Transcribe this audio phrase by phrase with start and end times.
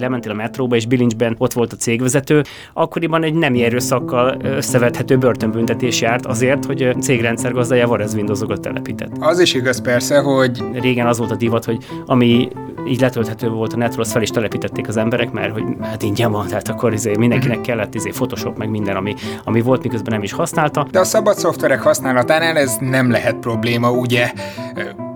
[0.00, 2.42] lementél a metróba, és bilincsben ott volt a cégvezető,
[2.72, 9.10] akkoriban egy nem erőszakkal összevethető börtönbüntetés járt azért, hogy a cégrendszer gazdája Varez Windowsokat telepített.
[9.20, 10.64] Az is igaz persze, hogy...
[10.72, 12.48] Régen az volt a divat, hogy ami
[12.86, 16.32] így letölthető volt a netről, azt fel is telepítették az emberek, mert hogy hát ingyen
[16.32, 19.14] van, tehát akkor izé mindenkinek kellett izé Photoshop, meg minden, ami,
[19.44, 20.86] ami volt, miközben nem is használta.
[20.90, 24.32] De a szabad szoftverek használatánál ez nem lehet probléma, ugye?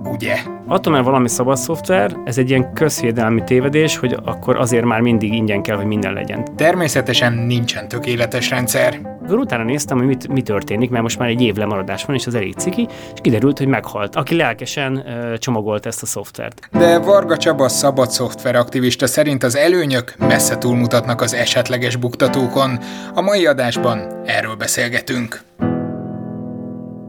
[0.05, 0.54] Ugye?
[0.67, 5.33] Attól, mert valami szabad szoftver, ez egy ilyen közhiedelmi tévedés, hogy akkor azért már mindig
[5.33, 6.45] ingyen kell, hogy minden legyen.
[6.57, 9.01] Természetesen nincsen tökéletes rendszer.
[9.25, 12.27] Akkor utána néztem, hogy mit, mi történik, mert most már egy év lemaradás van, és
[12.27, 16.69] az elég ciki, és kiderült, hogy meghalt, aki lelkesen ö, csomagolt ezt a szoftvert.
[16.73, 22.79] De Varga Csaba szabad szoftver aktivista szerint az előnyök messze túlmutatnak az esetleges buktatókon.
[23.15, 25.43] A mai adásban erről beszélgetünk.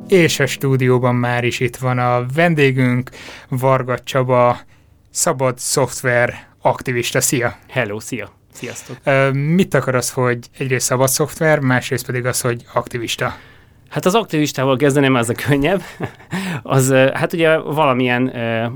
[0.07, 3.09] És a stúdióban már is itt van a vendégünk,
[3.49, 4.57] Varga Csaba,
[5.09, 7.21] szabad szoftver aktivista.
[7.21, 7.55] Szia!
[7.69, 8.29] Hello, szia!
[8.53, 8.97] Sziasztok!
[9.33, 13.33] Mit akar az, hogy egyrészt szabad szoftver, másrészt pedig az, hogy aktivista?
[13.89, 15.81] Hát az aktivistával kezdeném, ez a könnyebb.
[16.63, 18.21] az, hát ugye valamilyen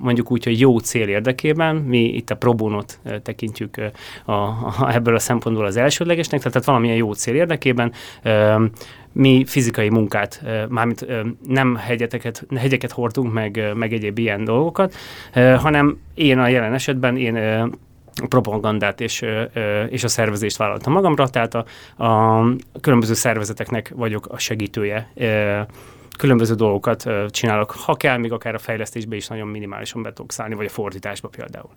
[0.01, 3.77] mondjuk úgy, hogy jó cél érdekében, mi itt a probónot tekintjük
[4.25, 7.93] a, a, ebből a szempontból az elsődlegesnek, tehát valamilyen jó cél érdekében
[9.11, 11.05] mi fizikai munkát, mármint
[11.47, 14.95] nem hegyeteket, hegyeket hordunk, meg, meg egyéb ilyen dolgokat,
[15.33, 17.37] hanem én a jelen esetben én
[18.27, 19.25] propagandát és,
[19.89, 21.65] és a szervezést vállaltam magamra, tehát a,
[22.03, 22.43] a
[22.81, 25.09] különböző szervezeteknek vagyok a segítője
[26.19, 27.71] különböző dolgokat csinálok.
[27.71, 31.27] Ha kell, még akár a fejlesztésbe is nagyon minimálisan be tudok szállni, vagy a fordításba
[31.27, 31.69] például.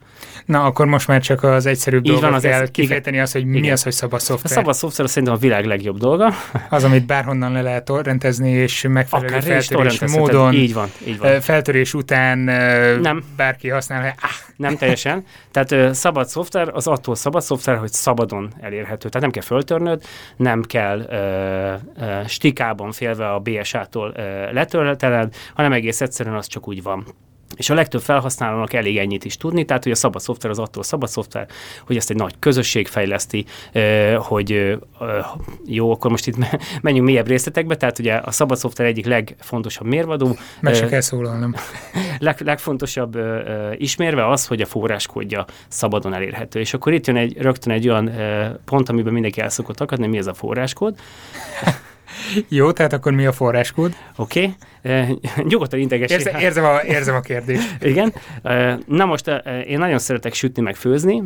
[0.44, 3.32] Na, akkor most már csak az egyszerűbb dolgot van, az kell ez, kifejteni igen, az,
[3.32, 3.60] hogy igen.
[3.60, 4.52] mi az, hogy szabad szoftver.
[4.52, 6.32] A szabad szoftver szerintem a világ legjobb dolga.
[6.68, 10.54] Az, amit bárhonnan le lehet rendezni, és megfelelő akár feltörés módon.
[10.54, 11.40] Így van, így van.
[11.40, 13.24] Feltörés után nem.
[13.36, 14.14] bárki használ.
[14.20, 14.30] Ah.
[14.56, 15.24] Nem teljesen.
[15.50, 19.08] Tehát szabad szoftver, az attól szabad szoftver, hogy szabadon elérhető.
[19.08, 20.02] Tehát nem kell föltörnöd,
[20.36, 24.14] nem kell uh, uh, stikában félve a BSA-tól
[24.52, 27.04] letöltened, hanem egész egyszerűen az csak úgy van.
[27.56, 30.82] És a legtöbb felhasználónak elég ennyit is tudni, tehát hogy a szabad szoftver az attól
[30.82, 31.46] szabad szoftver,
[31.86, 33.44] hogy ezt egy nagy közösség fejleszti,
[34.16, 34.78] hogy
[35.66, 36.36] jó, akkor most itt
[36.82, 40.36] menjünk mélyebb részletekbe, tehát ugye a szabad szoftver egyik legfontosabb mérvadó.
[40.60, 41.54] Meg se kell szólalnom.
[42.18, 43.18] Leg, legfontosabb
[43.76, 46.60] ismérve az, hogy a forráskódja szabadon elérhető.
[46.60, 48.10] És akkor itt jön egy, rögtön egy olyan
[48.64, 50.94] pont, amiben mindenki el szokott akadni, mi ez a forráskód.
[52.48, 53.96] Jó, tehát akkor mi a forráskód?
[54.16, 54.54] Oké, okay.
[54.84, 55.08] Uh,
[55.42, 56.16] nyugodtan integessél.
[56.16, 57.76] Érze, érzem, a, érzem a kérdést.
[57.82, 58.12] Igen.
[58.42, 59.36] Uh, na most uh,
[59.68, 61.22] én nagyon szeretek sütni, meg főzni,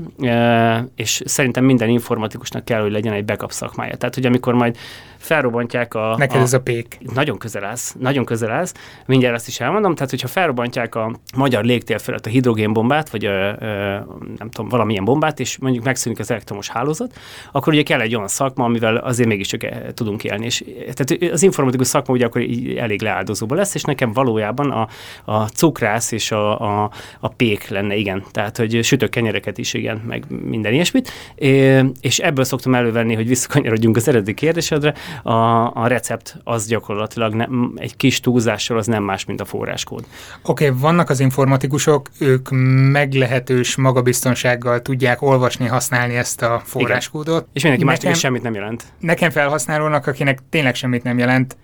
[0.94, 3.97] és szerintem minden informatikusnak kell, hogy legyen egy backup szakmája.
[3.97, 4.77] Tehát, hogy amikor majd
[5.19, 6.15] felrobbantják a...
[6.19, 6.99] Neked a, ez a pék.
[7.15, 8.75] Nagyon közel állsz, nagyon közel állsz.
[9.06, 9.94] Mindjárt azt is elmondom.
[9.94, 13.56] Tehát, hogyha felrobbantják a magyar légtér felett a hidrogénbombát, vagy a,
[14.38, 17.19] nem tudom, valamilyen bombát, és mondjuk megszűnik az elektromos hálózat,
[17.53, 19.62] akkor ugye kell egy olyan szakma, amivel azért mégiscsak
[19.94, 20.44] tudunk élni.
[20.44, 22.47] És tehát az informatikus szakma ugye akkor
[22.77, 23.03] elég
[23.47, 24.89] leáldozóba lesz, és nekem valójában a,
[25.25, 26.91] a cukrász és a, a,
[27.21, 28.25] a pék lenne, igen.
[28.31, 31.11] Tehát, hogy sütök kenyereket is, igen, meg minden ilyesmit.
[31.34, 35.33] É, és ebből szoktam elővenni, hogy visszakanyarodjunk az eredeti kérdésedre, a,
[35.75, 40.05] a recept az gyakorlatilag nem, egy kis túlzással az nem más, mint a forráskód.
[40.43, 42.49] Oké, okay, vannak az informatikusok, ők
[42.91, 47.41] meglehetős magabiztonsággal tudják olvasni, használni ezt a forráskódot.
[47.41, 47.51] Igen.
[47.53, 48.85] És mindenki nekem, más semmit nem jelent.
[49.01, 51.56] Nekem felhasználónak, akinek tényleg semmit nem jelent,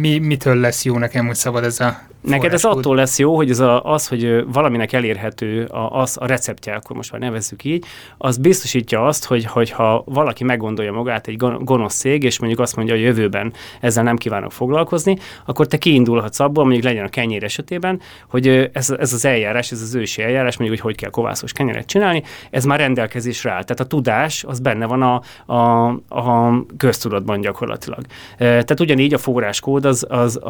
[0.00, 3.50] mi, mitől lesz jó nekem, hogy szabad ez a Neked ez attól lesz jó, hogy
[3.50, 7.84] az, a, az hogy valaminek elérhető a, az, a receptje, akkor most már nevezzük így,
[8.18, 12.94] az biztosítja azt, hogy, ha valaki meggondolja magát egy gonosz cég, és mondjuk azt mondja,
[12.94, 18.00] hogy jövőben ezzel nem kívánok foglalkozni, akkor te kiindulhatsz abból, mondjuk legyen a kenyér esetében,
[18.28, 21.86] hogy ez, ez az eljárás, ez az ősi eljárás, mondjuk, hogy hogy kell kovászos kenyeret
[21.86, 23.62] csinálni, ez már rendelkezésre áll.
[23.62, 25.22] Tehát a tudás, az benne van a,
[25.52, 28.04] a, a köztudatban gyakorlatilag.
[28.38, 30.40] Tehát ugyanígy a forráskód az, az,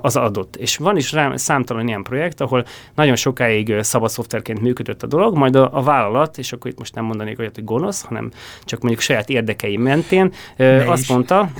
[0.00, 0.56] az adott.
[0.56, 5.56] És van is számtalan ilyen projekt, ahol nagyon sokáig szabad szoftverként működött a dolog, majd
[5.56, 8.30] a, a vállalat, és akkor itt most nem mondanék olyat, hogy gonosz, hanem
[8.64, 11.08] csak mondjuk saját érdekei mentén, ne azt is.
[11.08, 11.50] mondta,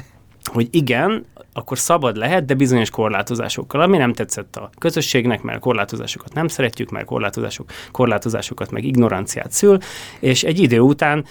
[0.48, 6.34] hogy igen, akkor szabad lehet, de bizonyos korlátozásokkal, ami nem tetszett a közösségnek, mert korlátozásokat
[6.34, 9.78] nem szeretjük, mert korlátozások, korlátozásokat meg ignoranciát szül,
[10.20, 11.24] és egy idő után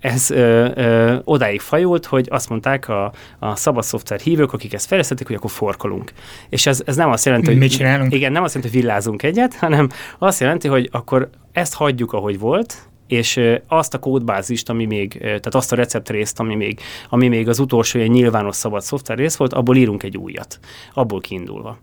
[0.00, 4.86] ez ö, ö, odáig fajult, hogy azt mondták a, a szabad szoftver hívők, akik ezt
[4.86, 6.12] fejlesztették, hogy akkor forkolunk.
[6.48, 7.58] És ez, ez nem azt jelenti, hogy...
[7.58, 8.14] Mit csinálunk?
[8.14, 9.88] Igen, nem azt jelenti, hogy villázunk egyet, hanem
[10.18, 15.54] azt jelenti, hogy akkor ezt hagyjuk, ahogy volt, és azt a kódbázist, ami még, tehát
[15.54, 19.52] azt a receptrészt, ami még, ami még az utolsó ilyen nyilvános szabad szoftver rész volt,
[19.52, 20.58] abból írunk egy újat,
[20.94, 21.78] abból kiindulva.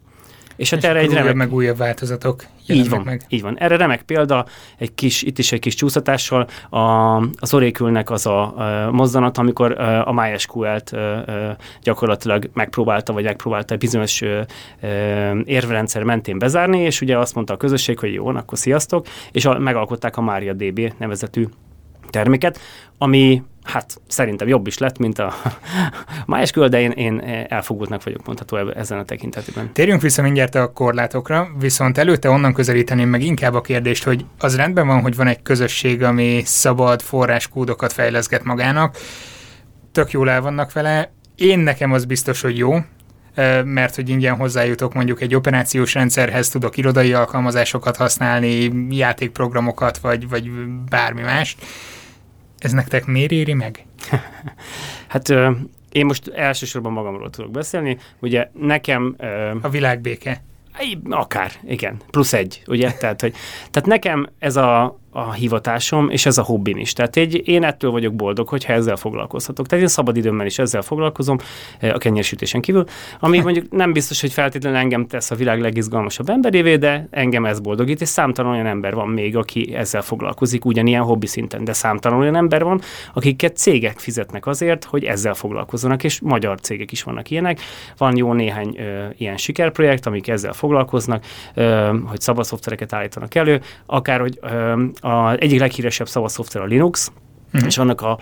[0.61, 1.35] És hát erre egy remek...
[1.35, 3.21] meg újabb változatok így van, meg.
[3.27, 3.57] így van.
[3.57, 4.45] Erre remek példa,
[4.77, 6.79] egy kis, itt is egy kis csúszatással, a,
[7.15, 10.91] az Oracle-nek az a, a mozzanat, amikor a, MySQL-t
[11.83, 14.21] gyakorlatilag megpróbálta, vagy megpróbálta bizonyos
[15.45, 19.59] érverendszer mentén bezárni, és ugye azt mondta a közösség, hogy jó, akkor sziasztok, és a,
[19.59, 21.47] megalkották a MariaDB nevezetű
[22.09, 22.59] terméket,
[22.97, 25.33] ami hát szerintem jobb is lett, mint a
[26.25, 27.19] MySQL, de én, én
[27.49, 29.73] elfogultnak vagyok mondható ezen a tekintetében.
[29.73, 34.55] Térjünk vissza mindjárt a korlátokra, viszont előtte onnan közelíteném meg inkább a kérdést, hogy az
[34.55, 38.97] rendben van, hogy van egy közösség, ami szabad forráskódokat fejleszget magának,
[39.91, 42.77] tök jól el vannak vele, én nekem az biztos, hogy jó,
[43.63, 50.51] mert hogy ingyen hozzájutok mondjuk egy operációs rendszerhez, tudok irodai alkalmazásokat használni, játékprogramokat, vagy, vagy
[50.89, 51.65] bármi mást
[52.61, 53.85] ez nektek miért éri meg?
[55.07, 55.29] hát
[55.91, 57.97] én most elsősorban magamról tudok beszélni.
[58.19, 59.15] Ugye nekem...
[59.61, 60.43] A világbéke.
[61.09, 61.97] Akár, igen.
[62.11, 62.91] Plusz egy, ugye?
[62.91, 63.33] Tehát, hogy,
[63.71, 66.93] tehát nekem ez a, a hivatásom, és ez a hobbim is.
[66.93, 69.67] Tehát egy, én ettől vagyok boldog, hogyha ezzel foglalkozhatok.
[69.67, 71.37] Tehát én szabadidőmmel is ezzel foglalkozom,
[71.79, 72.85] eh, a kenyérsütésen kívül,
[73.19, 77.59] ami mondjuk nem biztos, hogy feltétlenül engem tesz a világ legizgalmasabb emberévé, de engem ez
[77.59, 82.19] boldogít, és számtalan olyan ember van még, aki ezzel foglalkozik, ugyanilyen hobbi szinten, de számtalan
[82.19, 82.81] olyan ember van,
[83.13, 87.59] akiket cégek fizetnek azért, hogy ezzel foglalkozzanak, és magyar cégek is vannak ilyenek.
[87.97, 93.61] Van jó néhány ö, ilyen sikerprojekt, amik ezzel foglalkoznak, ö, hogy szabad szoftvereket állítanak elő,
[93.85, 97.11] akár hogy ö, a egyik leghíresebb szoftver a Linux,
[97.53, 97.69] Uh-huh.
[97.69, 98.19] és annak a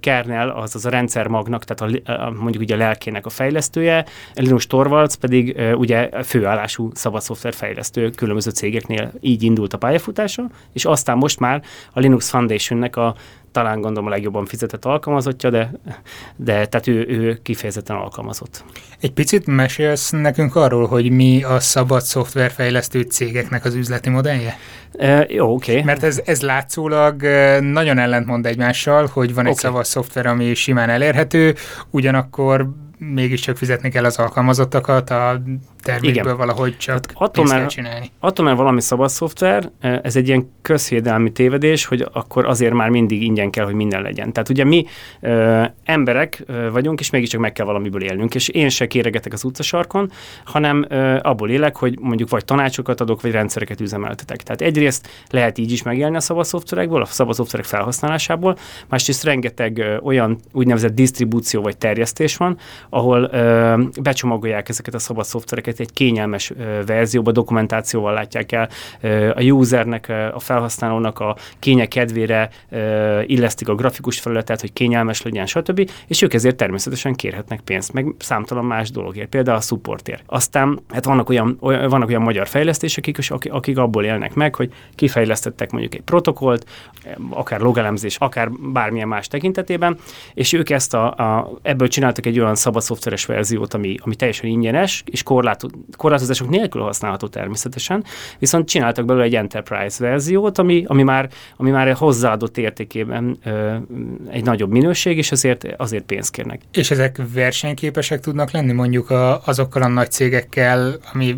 [0.00, 5.16] kernel, azaz a rendszermagnak, tehát a, a, mondjuk ugye a lelkének a fejlesztője, Linus Torvalds
[5.16, 7.22] pedig ugye főállású szabad
[7.54, 11.62] fejlesztő különböző cégeknél így indult a pályafutása, és aztán most már
[11.92, 13.14] a Linux Foundationnek a
[13.54, 15.70] talán gondolom a legjobban fizetett alkalmazottja, de,
[16.36, 18.64] de tehát ő, ő kifejezetten alkalmazott.
[19.00, 24.58] Egy picit mesélsz nekünk arról, hogy mi a szabad szoftverfejlesztő cégeknek az üzleti modellje?
[24.92, 25.70] E, jó, oké.
[25.72, 25.84] Okay.
[25.84, 27.22] Mert ez, ez látszólag
[27.60, 29.64] nagyon ellentmond egymással, hogy van egy okay.
[29.64, 31.54] szabad szoftver, ami simán elérhető,
[31.90, 35.42] ugyanakkor mégiscsak fizetni kell az alkalmazottakat, a
[35.84, 36.36] termékből Igen.
[36.36, 38.10] valahogy csak hát attól, mert, csinálni.
[38.20, 42.88] Attól, mert valami szabad szoftver, e, ez egy ilyen közvédelmi tévedés, hogy akkor azért már
[42.88, 44.32] mindig ingyen kell, hogy minden legyen.
[44.32, 44.86] Tehát ugye mi
[45.20, 49.44] ö, emberek ö, vagyunk, és mégiscsak meg kell valamiből élnünk, és én se kéregetek az
[49.44, 50.12] utcasarkon,
[50.44, 54.42] hanem ö, abból élek, hogy mondjuk vagy tanácsokat adok, vagy rendszereket üzemeltetek.
[54.42, 58.56] Tehát egyrészt lehet így is megélni a szabad szoftverekből, a szabad szoftverek felhasználásából,
[58.88, 62.58] másrészt rengeteg ö, olyan úgynevezett disztribúció vagy terjesztés van,
[62.88, 66.52] ahol ö, becsomagolják ezeket a szabad szoftvereket egy kényelmes
[66.86, 68.68] verzióba, dokumentációval látják el
[69.34, 72.48] a usernek, a felhasználónak a kénye kedvére
[73.26, 75.90] illesztik a grafikus felületet, hogy kényelmes legyen, stb.
[76.06, 80.22] És ők ezért természetesen kérhetnek pénzt, meg számtalan más dologért, például a supportért.
[80.26, 84.72] Aztán hát vannak olyan, olyan, vannak olyan magyar fejlesztések, akik, akik abból élnek meg, hogy
[84.94, 86.66] kifejlesztettek mondjuk egy protokollt,
[87.30, 89.98] akár logelemzés, akár bármilyen más tekintetében,
[90.34, 94.50] és ők ezt a, a ebből csináltak egy olyan szabad szoftveres verziót, ami, ami teljesen
[94.50, 95.22] ingyenes, és
[95.70, 98.04] korlátod, korlátozások nélkül használható természetesen,
[98.38, 103.76] viszont csináltak belőle egy enterprise verziót, ami, ami, már, ami már hozzáadott értékében ö,
[104.30, 106.60] egy nagyobb minőség, és azért, azért pénzt kérnek.
[106.72, 111.36] És ezek versenyképesek tudnak lenni mondjuk a, azokkal a nagy cégekkel, ami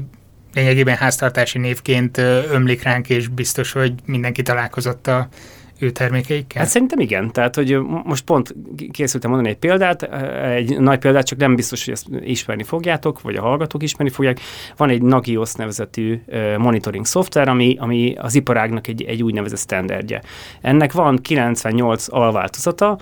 [0.55, 2.19] lényegében háztartási névként
[2.51, 5.29] ömlik ránk, és biztos, hogy mindenki találkozott a
[5.79, 6.63] ő termékeikkel?
[6.63, 7.33] Hát szerintem igen.
[7.33, 8.55] Tehát, hogy most pont
[8.91, 10.03] készültem mondani egy példát,
[10.43, 14.41] egy nagy példát, csak nem biztos, hogy ezt ismerni fogjátok, vagy a hallgatók ismerni fogják.
[14.77, 16.21] Van egy Nagios nevezetű
[16.59, 20.23] monitoring szoftver, ami, ami az iparágnak egy, egy úgynevezett standardje.
[20.61, 22.99] Ennek van 98 alváltozata,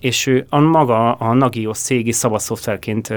[0.00, 3.12] és a maga a Nagios cégi szabad szoftverként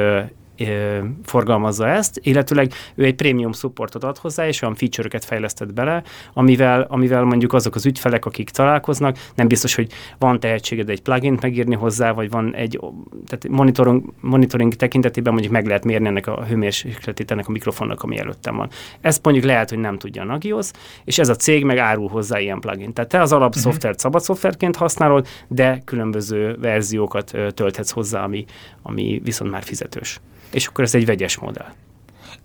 [1.23, 6.03] forgalmazza ezt, illetőleg ő egy prémium supportot ad hozzá, és olyan feature-öket fejlesztett bele,
[6.33, 11.37] amivel, amivel mondjuk azok az ügyfelek, akik találkoznak, nem biztos, hogy van tehetséged egy plugin
[11.41, 12.79] megírni hozzá, vagy van egy,
[13.27, 18.17] tehát monitoring, monitoring tekintetében mondjuk meg lehet mérni ennek a hőmérsékletét ennek a mikrofonnak, ami
[18.17, 18.69] előttem van.
[19.01, 20.71] Ezt mondjuk lehet, hogy nem tudja a Nagios,
[21.05, 22.93] és ez a cég meg árul hozzá ilyen plugin.
[22.93, 23.63] Tehát te az alap uh-huh.
[23.63, 28.45] szoftvert szabad szoftverként használod, de különböző verziókat tölthetsz hozzá, ami,
[28.81, 30.19] ami viszont már fizetős
[30.51, 31.73] és akkor ez egy vegyes modell.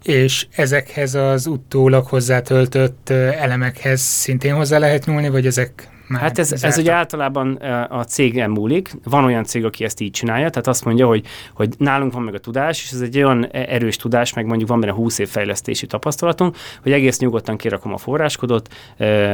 [0.03, 6.63] És ezekhez az utólag hozzátöltött elemekhez szintén hozzá lehet nyúlni, vagy ezek már Hát ez,
[6.63, 7.55] ez ugye általában
[7.89, 8.91] a cégen múlik.
[9.05, 12.35] Van olyan cég, aki ezt így csinálja, tehát azt mondja, hogy, hogy nálunk van meg
[12.35, 15.29] a tudás, és ez egy olyan e- erős tudás, meg mondjuk van benne 20 év
[15.29, 18.69] fejlesztési tapasztalatunk, hogy egész nyugodtan kirakom a forráskodot,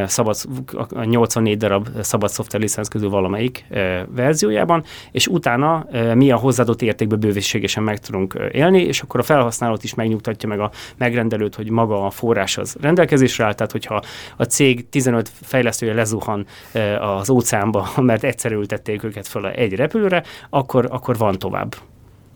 [0.07, 0.37] szabad,
[0.95, 3.64] a 84 darab szabad szoftver licensz közül valamelyik
[4.09, 9.85] verziójában, és utána mi a hozzáadott értékbe bőségesen meg tudunk élni, és akkor a felhasználót
[9.85, 14.02] is megnyugtatja meg a megrendelőt, hogy maga a forrás az rendelkezésre áll, tehát hogyha
[14.37, 16.47] a cég 15 fejlesztője lezuhan
[17.00, 21.75] az óceánba, mert egyszer ültették őket fel egy repülőre, akkor, akkor van tovább.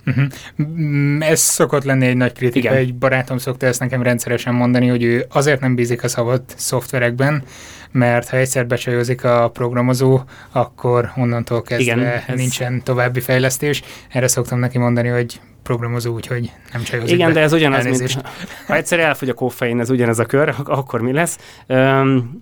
[0.06, 1.28] Uh-huh.
[1.30, 2.68] Ez szokott lenni egy nagy kritika.
[2.68, 2.74] Igen.
[2.74, 7.42] Egy barátom szokta ezt nekem rendszeresen mondani, hogy ő azért nem bízik a szabad szoftverekben,
[7.90, 10.20] mert ha egyszer becsajozik a programozó,
[10.52, 12.36] akkor onnantól kezdve Igen, ez...
[12.36, 13.82] nincsen további fejlesztés.
[14.08, 17.34] Erre szoktam neki mondani, hogy programozó, úgyhogy nem csajozik Igen, be.
[17.34, 18.14] de ez ugyanaz, Elnézést.
[18.14, 18.28] mint
[18.66, 21.38] ha egyszer elfogy a koffein, ez ugyanez a kör, akkor mi lesz?
[21.68, 22.38] Um,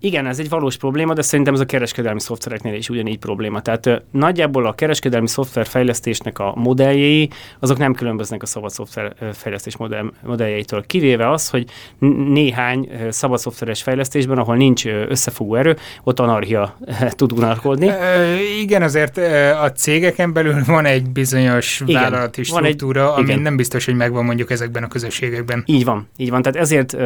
[0.00, 3.60] igen, ez egy valós probléma, de szerintem ez a kereskedelmi szoftvereknél is ugyanígy probléma.
[3.60, 10.86] Tehát nagyjából a kereskedelmi szoftverfejlesztésnek a modelljei, azok nem különböznek a szabad szoftverfejlesztés modell, modelljeitől,
[10.86, 11.64] kivéve az, hogy
[12.28, 16.76] néhány szabad szoftveres fejlesztésben, ahol nincs összefogó erő, ott anarchia
[17.10, 17.88] tud unalkodni.
[17.88, 19.16] E, igen, azért
[19.62, 23.40] a cégeken belül van egy bizonyos igen, vállalati struktúra, egy, ami igen.
[23.40, 25.62] nem biztos, hogy megvan mondjuk ezekben a közösségekben.
[25.66, 26.42] Így van, így van.
[26.42, 26.96] Tehát ezért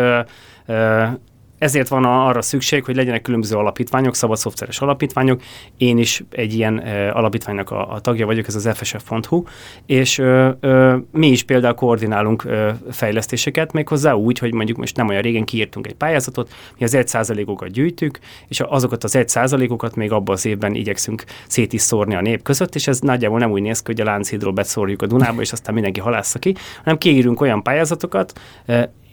[1.62, 5.42] ezért van arra szükség, hogy legyenek különböző alapítványok, szabad szoftveres alapítványok.
[5.76, 6.78] Én is egy ilyen
[7.12, 9.42] alapítványnak a, a tagja vagyok, ez az fsf.hu,
[9.86, 15.08] és uh, uh, mi is például koordinálunk uh, fejlesztéseket, méghozzá úgy, hogy mondjuk most nem
[15.08, 20.34] olyan régen kiírtunk egy pályázatot, mi az 1%-okat gyűjtjük, és azokat az 1%-okat még abban
[20.34, 23.82] az évben igyekszünk szét is szórni a nép között, és ez nagyjából nem úgy néz
[23.82, 27.62] ki, hogy a Lánchídról beszórjuk a Dunába, és aztán mindenki halásza ki, hanem kiírunk olyan
[27.62, 28.32] pályázatokat,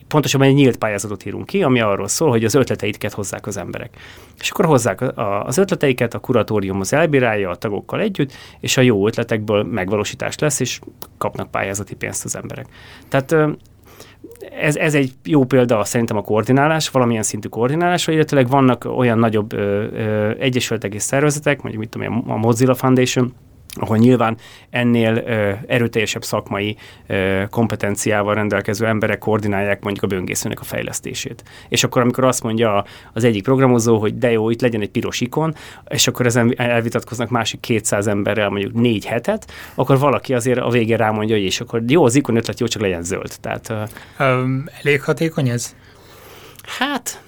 [0.10, 3.90] pontosabban egy nyílt pályázatot írunk ki, ami arról szól, hogy az ötleteiket hozzák az emberek.
[4.40, 5.04] És akkor hozzák
[5.46, 10.60] az ötleteiket, a kuratórium az elbírálja a tagokkal együtt, és a jó ötletekből megvalósítás lesz,
[10.60, 10.80] és
[11.18, 12.66] kapnak pályázati pénzt az emberek.
[13.08, 13.58] Tehát
[14.60, 19.54] ez, ez egy jó példa szerintem a koordinálás, valamilyen szintű koordinálás, illetőleg vannak olyan nagyobb
[19.54, 23.34] ö, ö, egyesületek és szervezetek, mondjuk mit tudom a Mozilla Foundation,
[23.74, 24.38] ahol nyilván
[24.70, 31.44] ennél ö, erőteljesebb szakmai ö, kompetenciával rendelkező emberek koordinálják mondjuk a böngészőnek a fejlesztését.
[31.70, 35.22] És akkor, amikor azt mondja az egyik programozó, hogy de jó, itt legyen egy piros
[35.22, 35.56] ikon,
[35.88, 40.98] és akkor ezen elvitatkoznak másik 200 emberrel mondjuk négy hetet, akkor valaki azért a végén
[40.98, 43.32] rámondja, hogy és akkor jó, az ikon ötlet jó, csak legyen zöld.
[43.42, 43.74] Tehát,
[44.20, 45.76] um, elég hatékony ez?
[46.80, 47.22] Hát...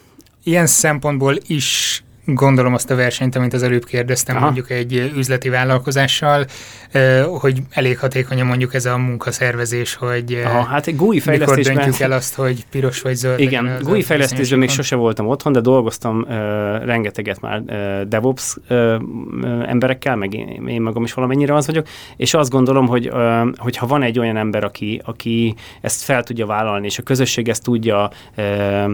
[0.43, 4.45] Ilyen szempontból is gondolom azt a versenyt, amit az előbb kérdeztem, Aha.
[4.45, 6.45] mondjuk egy üzleti vállalkozással,
[7.39, 11.75] hogy elég hatékonyan mondjuk ez a munkaszervezés, hogy Aha, hát egy GUI fejlesztésben...
[11.75, 13.39] döntjük el azt, hogy piros vagy zöld.
[13.39, 16.27] Igen, GUI fejlesztésben még sose voltam otthon, de dolgoztam uh,
[16.85, 18.93] rengeteget már uh, DevOps uh,
[19.65, 23.87] emberekkel, meg én, én magam is valamennyire az vagyok, és azt gondolom, hogy uh, hogyha
[23.87, 28.09] van egy olyan ember, aki, aki ezt fel tudja vállalni, és a közösség ezt tudja
[28.37, 28.91] uh,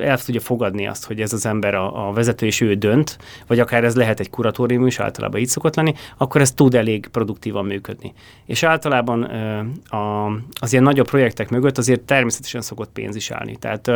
[0.00, 3.60] el tudja fogadni azt, hogy ez az ember a, a vezető, és ő dönt, vagy
[3.60, 7.64] akár ez lehet egy kuratórium is, általában így szokott lenni, akkor ez tud elég produktívan
[7.64, 8.12] működni.
[8.46, 9.22] És általában
[9.88, 10.26] a,
[10.60, 13.56] az ilyen nagyobb projektek mögött azért természetesen szokott pénz is állni.
[13.56, 13.90] Tehát,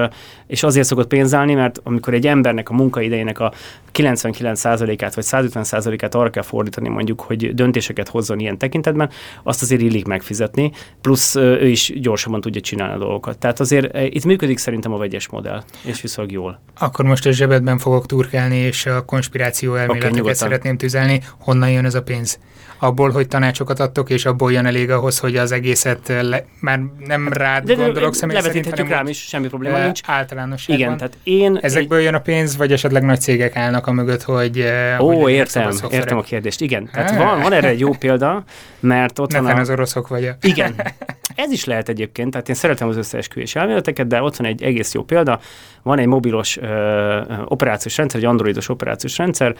[0.46, 3.52] és azért szokott pénz állni, mert amikor egy embernek a munkaidejének a
[3.92, 9.10] 99%-át vagy 150%-át arra kell fordítani mondjuk, hogy döntéseket hozzon ilyen tekintetben,
[9.42, 13.38] azt azért illik megfizetni, plusz ő is gyorsabban tudja csinálni a dolgokat.
[13.38, 16.60] Tehát azért itt működik szerintem a vegyes modell, és viszonylag jól.
[16.78, 21.20] Akkor most a zsebedben fogok turkálni, és a konspiráció elméleteket okay, szeretném tüzelni.
[21.38, 22.38] Honnan jön ez a pénz?
[22.78, 27.28] abból, hogy tanácsokat adtok, és abból jön elég ahhoz, hogy az egészet le, már nem
[27.28, 30.00] rád de, gondolok személy szerint, rám is, semmi probléma nincs.
[30.06, 30.86] Általánosságban.
[30.86, 31.58] Igen, tehát én...
[31.62, 34.64] Ezekből jön a pénz, vagy esetleg nagy cégek állnak a mögött, hogy...
[35.00, 36.60] Ó, hogy értem, értem a kérdést.
[36.60, 38.44] Igen, tehát van, van erre egy jó példa,
[38.80, 39.58] mert ott van a...
[39.58, 40.30] az oroszok vagy.
[40.40, 40.74] Igen,
[41.34, 44.94] ez is lehet egyébként, tehát én szeretem az összeesküvés elméleteket, de ott van egy egész
[44.94, 45.40] jó példa.
[45.82, 49.56] Van egy mobilos ö, operációs rendszer, egy androidos operációs rendszer,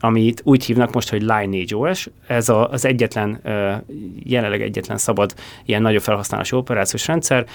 [0.00, 2.08] amit úgy hívnak most, hogy Lineage OS.
[2.26, 3.40] Ez a, az egyetlen,
[4.24, 5.34] jelenleg egyetlen szabad
[5.64, 7.46] ilyen nagyobb felhasználású operációs rendszer.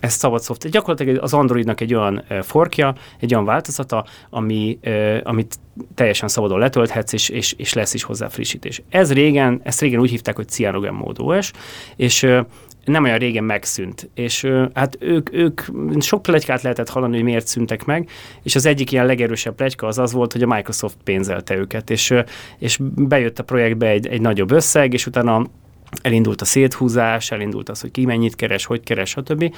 [0.00, 0.72] Ez szabad szoftver.
[0.72, 4.78] Gyakorlatilag az Androidnak egy olyan forkja, egy olyan változata, ami,
[5.22, 5.58] amit
[5.94, 8.82] teljesen szabadon letölthetsz, és, és, és lesz is hozzá frissítés.
[8.88, 11.50] Ez régen, ezt régen úgy hívták, hogy CyanogenMode OS,
[11.96, 12.26] és
[12.84, 15.60] nem olyan régen megszűnt, és hát ők, ők
[16.00, 18.08] sok plegykát lehetett hallani, hogy miért szüntek meg,
[18.42, 22.14] és az egyik ilyen legerősebb plegyka az az volt, hogy a Microsoft pénzelte őket, és,
[22.58, 25.46] és bejött a projektbe egy, egy nagyobb összeg, és utána
[26.02, 29.54] elindult a széthúzás, elindult az, hogy ki mennyit keres, hogy keres, stb.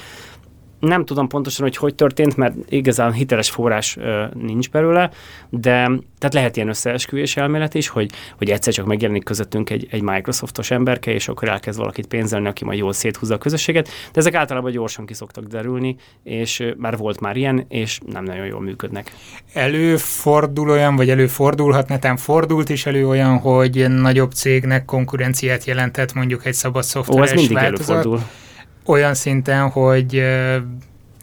[0.87, 5.09] Nem tudom pontosan, hogy hogy történt, mert igazán hiteles forrás ö, nincs belőle,
[5.49, 5.71] de
[6.19, 10.71] tehát lehet ilyen összeesküvés elmélet is, hogy, hogy egyszer csak megjelenik közöttünk egy, egy Microsoftos
[10.71, 14.71] emberke, és akkor elkezd valakit pénzelni, aki majd jól széthúzza a közösséget, de ezek általában
[14.71, 19.11] gyorsan kiszoktak derülni, és már volt már ilyen, és nem nagyon jól működnek.
[19.53, 26.45] Előfordul olyan, vagy előfordulhat, netán fordult is elő olyan, hogy nagyobb cégnek konkurenciát jelentett mondjuk
[26.45, 27.89] egy szabad szoftveres Ó, ez mindig változat.
[27.89, 28.43] előfordul.
[28.85, 30.13] Olyan szinten, hogy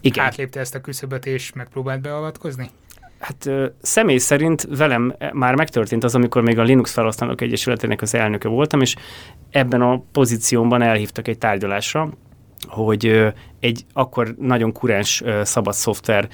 [0.01, 0.25] Igen.
[0.25, 2.69] átlépte ezt a küszöböt és megpróbált beavatkozni?
[3.23, 8.15] Hát ö, személy szerint velem már megtörtént az, amikor még a Linux felhasználók egyesületének az
[8.15, 8.95] elnöke voltam, és
[9.49, 12.09] ebben a pozíciómban elhívtak egy tárgyalásra,
[12.67, 13.27] hogy ö,
[13.59, 16.33] egy akkor nagyon kurens ö, szabad szoftvert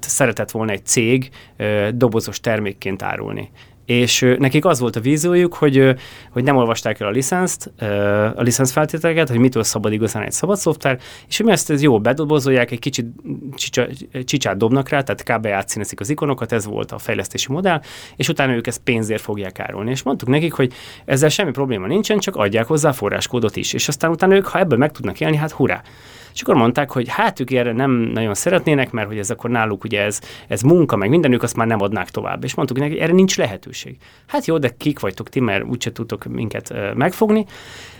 [0.00, 1.30] szeretett volna egy cég
[1.92, 3.50] dobozos termékként árulni
[3.86, 5.94] és nekik az volt a víziójuk, hogy,
[6.30, 7.72] hogy nem olvasták el a licenszt,
[8.36, 12.00] a licensz feltételeket, hogy mitől szabad igazán egy szabad szoftver, és hogy ezt, ezt jó
[12.00, 13.06] bedobozolják, egy kicsit
[13.54, 13.86] csicsa,
[14.24, 15.46] csicsát dobnak rá, tehát kb.
[15.46, 17.80] átszínezik az ikonokat, ez volt a fejlesztési modell,
[18.16, 19.90] és utána ők ezt pénzért fogják árulni.
[19.90, 20.72] És mondtuk nekik, hogy
[21.04, 24.78] ezzel semmi probléma nincsen, csak adják hozzá forráskódot is, és aztán utána ők, ha ebből
[24.78, 25.82] meg tudnak élni, hát hurrá.
[26.36, 29.84] És akkor mondták, hogy hát ők erre nem nagyon szeretnének, mert hogy ez akkor náluk
[29.84, 32.44] ugye ez, ez munka, meg minden, ők azt már nem adnák tovább.
[32.44, 33.96] És mondtuk neki, erre nincs lehetőség.
[34.26, 37.46] Hát jó, de kik vagytok ti, mert úgyse tudtok minket megfogni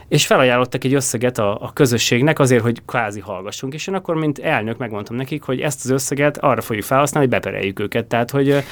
[0.08, 4.38] és felajánlottak egy összeget a, a közösségnek azért, hogy kvázi hallgassunk, és én akkor, mint
[4.38, 8.06] elnök megmondtam nekik, hogy ezt az összeget arra fogjuk felhasználni, hogy bepereljük őket.
[8.06, 8.64] Tehát, hogy,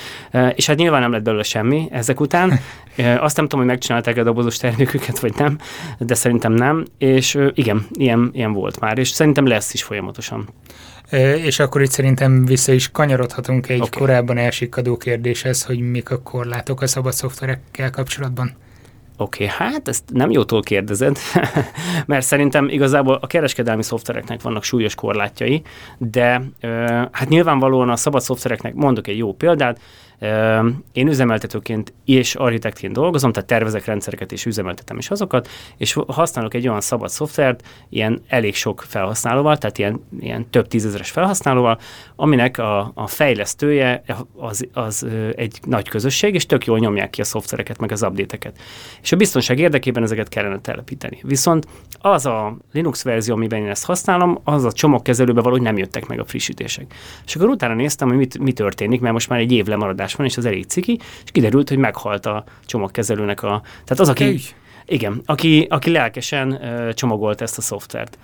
[0.55, 2.51] és hát nyilván nem lett belőle semmi ezek után.
[2.97, 5.59] Azt nem tudom, hogy megcsinálták a dobozos terméküket, vagy nem,
[5.99, 6.85] de szerintem nem.
[6.99, 10.49] És igen, ilyen, ilyen volt már, és szerintem lesz is folyamatosan.
[11.45, 14.01] És akkor itt szerintem vissza is kanyarodhatunk egy okay.
[14.01, 18.57] korábban elsikadó kérdéshez, hogy mik a korlátok a szabad szoftverekkel kapcsolatban.
[19.17, 21.19] Oké, okay, hát ezt nem jótól kérdezed,
[22.07, 25.63] mert szerintem igazából a kereskedelmi szoftvereknek vannak súlyos korlátjai,
[25.99, 26.43] de
[27.13, 29.81] hát nyilvánvalóan a szabad szoftvereknek mondok egy jó példát,
[30.93, 36.69] én üzemeltetőként és architektként dolgozom, tehát tervezek rendszereket és üzemeltetem is azokat, és használok egy
[36.69, 41.79] olyan szabad szoftvert, ilyen elég sok felhasználóval, tehát ilyen, ilyen több tízezeres felhasználóval,
[42.17, 44.03] aminek a, a fejlesztője
[44.37, 45.07] az, az
[45.37, 48.59] egy nagy közösség, és tök jól nyomják ki a szoftvereket, meg az update-eket.
[49.03, 51.19] És a biztonság érdekében ezeket kellene telepíteni.
[51.23, 51.67] Viszont
[51.99, 56.21] az a Linux verzió, amiben én ezt használom, az a csomagkezelőbe valahogy nem jöttek meg
[56.21, 56.95] a frissítések.
[57.27, 60.27] És akkor utána néztem, hogy mit, mi történik, mert most már egy év lemaradás van,
[60.27, 63.63] és az elég ciki, és kiderült, hogy meghalt a csomagkezelőnek a...
[63.85, 64.41] Tehát az, aki...
[64.87, 68.19] Igen, aki, aki lelkesen uh, csomagolt ezt a szoftvert.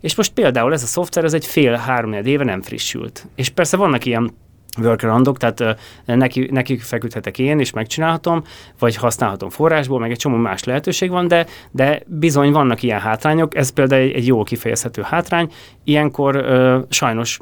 [0.00, 3.26] És most például ez a szoftver, ez egy fél-három éve nem frissült.
[3.34, 4.32] És persze vannak ilyen
[4.80, 5.70] workaroundok, tehát uh,
[6.16, 8.42] neki, neki feküdhetek én, és megcsinálhatom,
[8.78, 13.56] vagy használhatom forrásból, meg egy csomó más lehetőség van, de, de bizony vannak ilyen hátrányok,
[13.56, 15.52] ez például egy, egy jól kifejezhető hátrány,
[15.84, 17.38] ilyenkor uh, sajnos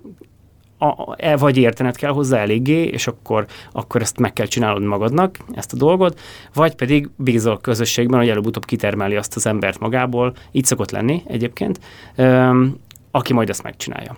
[0.82, 5.36] a, e, vagy értened kell hozzá eléggé, és akkor, akkor ezt meg kell csinálod magadnak,
[5.52, 6.20] ezt a dolgot,
[6.54, 11.22] vagy pedig bízol a közösségben, hogy előbb-utóbb kitermeli azt az embert magából, így szokott lenni
[11.26, 11.80] egyébként,
[12.14, 12.76] öm,
[13.10, 14.16] aki majd ezt megcsinálja.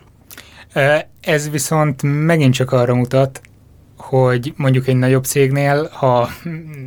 [1.21, 3.41] Ez viszont megint csak arra mutat,
[3.97, 6.29] hogy mondjuk egy nagyobb cégnél, ha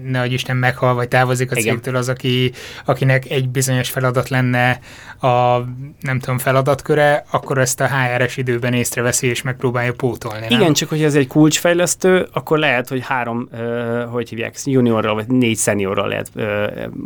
[0.04, 1.74] ne Isten meghal, vagy távozik a Igen.
[1.74, 2.52] cégtől az, aki,
[2.86, 4.80] akinek egy bizonyos feladat lenne
[5.20, 5.64] a,
[6.00, 10.46] nem tudom, feladatköre, akkor ezt a HRS időben észreveszi és megpróbálja pótolni.
[10.46, 10.74] Igen, nem?
[10.74, 15.58] csak hogy ez egy kulcsfejlesztő, akkor lehet, hogy három, uh, hogy hívják, juniorral vagy négy
[15.58, 16.44] seniorral lehet uh,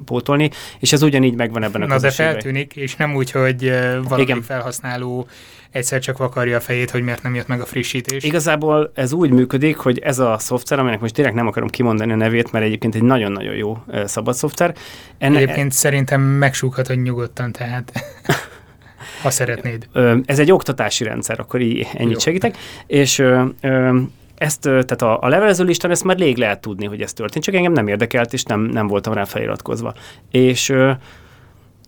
[0.05, 4.03] pótolni, és ez ugyanígy megvan ebben a Na de feltűnik, és nem úgy, hogy uh,
[4.03, 4.41] valaki Igen.
[4.41, 5.27] felhasználó
[5.71, 8.23] egyszer csak vakarja a fejét, hogy miért nem jött meg a frissítés.
[8.23, 12.15] Igazából ez úgy működik, hogy ez a szoftver, aminek most direkt nem akarom kimondani a
[12.15, 14.75] nevét, mert egyébként egy nagyon-nagyon jó szabad szoftver.
[15.17, 17.91] Enne, egyébként szerintem megsúghatod nyugodtan, tehát
[19.23, 19.87] ha szeretnéd.
[20.25, 22.19] Ez egy oktatási rendszer, akkor így ennyit jó.
[22.19, 22.57] segítek.
[22.87, 23.99] És ö, ö,
[24.37, 27.55] ezt, tehát a, a levelező listán ezt már rég lehet tudni, hogy ez történt, csak
[27.55, 29.93] engem nem érdekelt, és nem, nem voltam rá feliratkozva.
[30.31, 30.91] És ö,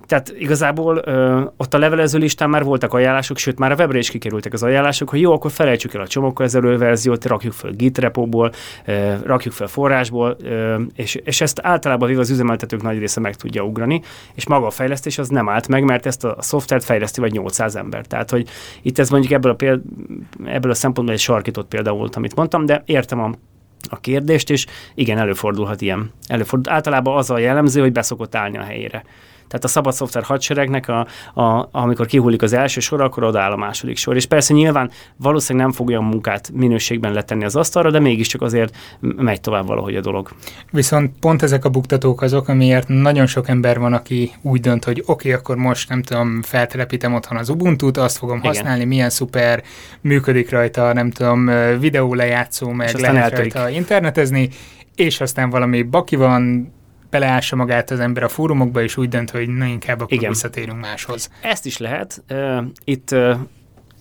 [0.05, 4.09] tehát igazából ö, ott a levelező listán már voltak ajánlások, sőt már a webre is
[4.09, 8.51] kikerültek az ajánlások, hogy jó, akkor felejtsük el a csomagkezelő verziót, rakjuk fel Git repóból,
[8.85, 13.35] ö, rakjuk fel forrásból, ö, és, és ezt általában véve az üzemeltetők nagy része meg
[13.35, 14.01] tudja ugrani,
[14.33, 17.75] és maga a fejlesztés az nem állt meg, mert ezt a szoftvert fejleszti vagy 800
[17.75, 18.05] ember.
[18.05, 18.47] Tehát, hogy
[18.81, 19.81] itt ez mondjuk ebből a, péld,
[20.45, 23.31] ebből a szempontból egy sarkított példa volt, amit mondtam, de értem a
[23.89, 26.11] a kérdést, és igen, előfordulhat ilyen.
[26.27, 26.73] Előfordul.
[26.73, 29.03] Általában az a jellemző, hogy beszokott állni a helyére.
[29.47, 31.07] Tehát a szabad szoftver hadseregnek, a,
[31.41, 34.15] a, amikor kihullik az első sor, akkor odaáll a második sor.
[34.15, 38.75] És persze nyilván valószínűleg nem fogja a munkát minőségben letenni az asztalra, de mégiscsak azért
[38.99, 40.29] megy tovább valahogy a dolog.
[40.71, 44.99] Viszont pont ezek a buktatók azok, amiért nagyon sok ember van, aki úgy dönt, hogy
[44.99, 48.51] oké, okay, akkor most nem tudom, feltelepítem otthon az Ubuntu-t, azt fogom Igen.
[48.51, 49.63] használni, milyen szuper,
[50.01, 53.53] működik rajta, nem tudom, videó lejátszó, meg lehet eltörik.
[53.53, 54.49] rajta internetezni,
[54.95, 56.73] és aztán valami baki van,
[57.13, 60.29] beleássa magát az ember a fórumokba, és úgy dönt, hogy na inkább akkor Igen.
[60.29, 61.29] visszatérünk máshoz.
[61.41, 62.23] Ezt is lehet.
[62.83, 63.15] Itt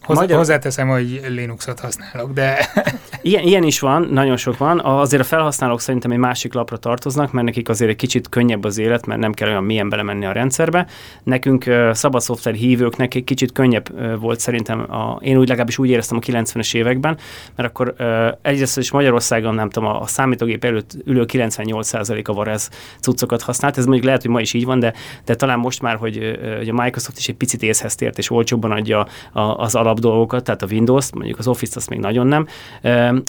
[0.05, 0.37] Hozzá, Magyar...
[0.37, 2.71] Hozzáteszem, hogy Linuxot használok, de...
[3.23, 4.81] ilyen, ilyen is van, nagyon sok van.
[4.81, 8.79] Azért a felhasználók szerintem egy másik lapra tartoznak, mert nekik azért egy kicsit könnyebb az
[8.79, 10.87] élet, mert nem kell olyan mélyen belemenni a rendszerbe.
[11.23, 15.79] Nekünk uh, szabad szoftver hívőknek egy kicsit könnyebb uh, volt szerintem, a, én úgy legalábbis
[15.79, 17.19] úgy éreztem a 90-es években,
[17.57, 22.33] mert akkor uh, egyrészt is Magyarországon, nem tudom, a, a számítógép előtt ülő 98% a
[22.33, 23.79] Varez cuccokat használt.
[23.79, 24.93] Ez mondjuk lehet, hogy ma is így van, de,
[25.25, 28.71] de talán most már, hogy, hogy a Microsoft is egy picit észhez tért, és olcsóbban
[28.71, 32.47] adja a, az alap dolgokat, tehát a Windows, mondjuk az Office azt még nagyon nem,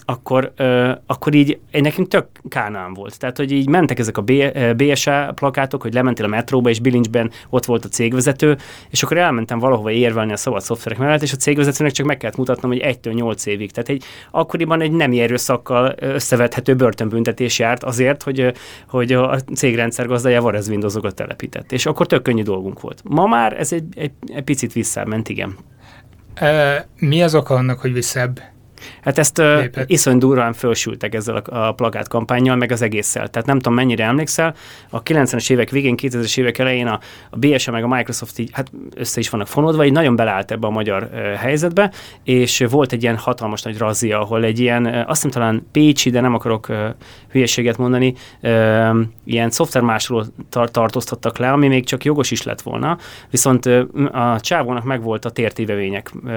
[0.05, 0.53] akkor,
[1.05, 3.19] akkor így nekünk tök kánán volt.
[3.19, 4.23] Tehát, hogy így mentek ezek a
[4.75, 8.57] BSA plakátok, hogy lementél a metróba, és bilincsben ott volt a cégvezető,
[8.89, 12.37] és akkor elmentem valahova érvelni a szabad szoftverek mellett, és a cégvezetőnek csak meg kellett
[12.37, 13.71] mutatnom, hogy 1-től 8 évig.
[13.71, 18.53] Tehát egy, akkoriban egy nem erőszakkal összevethető börtönbüntetés járt azért, hogy,
[18.87, 21.71] hogy a cégrendszer gazdája Varez Windowsokat telepített.
[21.71, 23.01] És akkor tök könnyű dolgunk volt.
[23.03, 25.55] Ma már ez egy, egy, egy picit visszament, igen.
[26.97, 28.41] Mi az oka annak, hogy visszebb
[29.01, 33.27] Hát ezt uh, iszony durván fölsültek ezzel a, a plakát kampányjal, meg az egésszel.
[33.27, 34.55] Tehát nem tudom, mennyire emlékszel,
[34.89, 38.71] a 90-es évek végén, 2000-es évek elején a, a BSA meg a Microsoft így, hát
[38.95, 41.91] össze is vannak fonódva, így nagyon beleállt ebbe a magyar uh, helyzetbe,
[42.23, 46.09] és volt egy ilyen hatalmas nagy razzia, ahol egy ilyen, uh, azt hiszem talán Pécsi,
[46.09, 46.77] de nem akarok uh,
[47.31, 52.97] hülyeséget mondani, uh, ilyen szoftvermásolót tar- tartóztattak le, ami még csak jogos is lett volna,
[53.29, 56.31] viszont uh, a csávónak megvolt a tértévevények uh,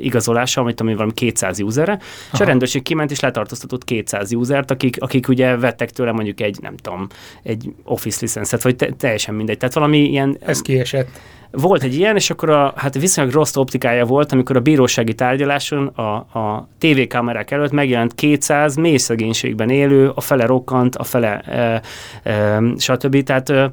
[0.00, 1.98] igazolása, amit ami valami 200 200 userre,
[2.32, 6.58] és a rendőrség kiment és letartóztatott 200 usert, akik, akik ugye vettek tőle mondjuk egy,
[6.60, 7.06] nem tudom,
[7.42, 9.58] egy office licenszet, vagy te, teljesen mindegy.
[9.58, 10.36] Tehát valami ilyen...
[10.40, 11.08] Ez kiesett.
[11.50, 15.86] Volt egy ilyen, és akkor a, hát viszonylag rossz optikája volt, amikor a bírósági tárgyaláson
[15.86, 16.02] a,
[16.38, 21.82] a tévékamerák előtt megjelent 200 mély szegénységben élő, a fele rokkant, a fele e,
[22.30, 23.22] e, stb.
[23.22, 23.70] Tehát e,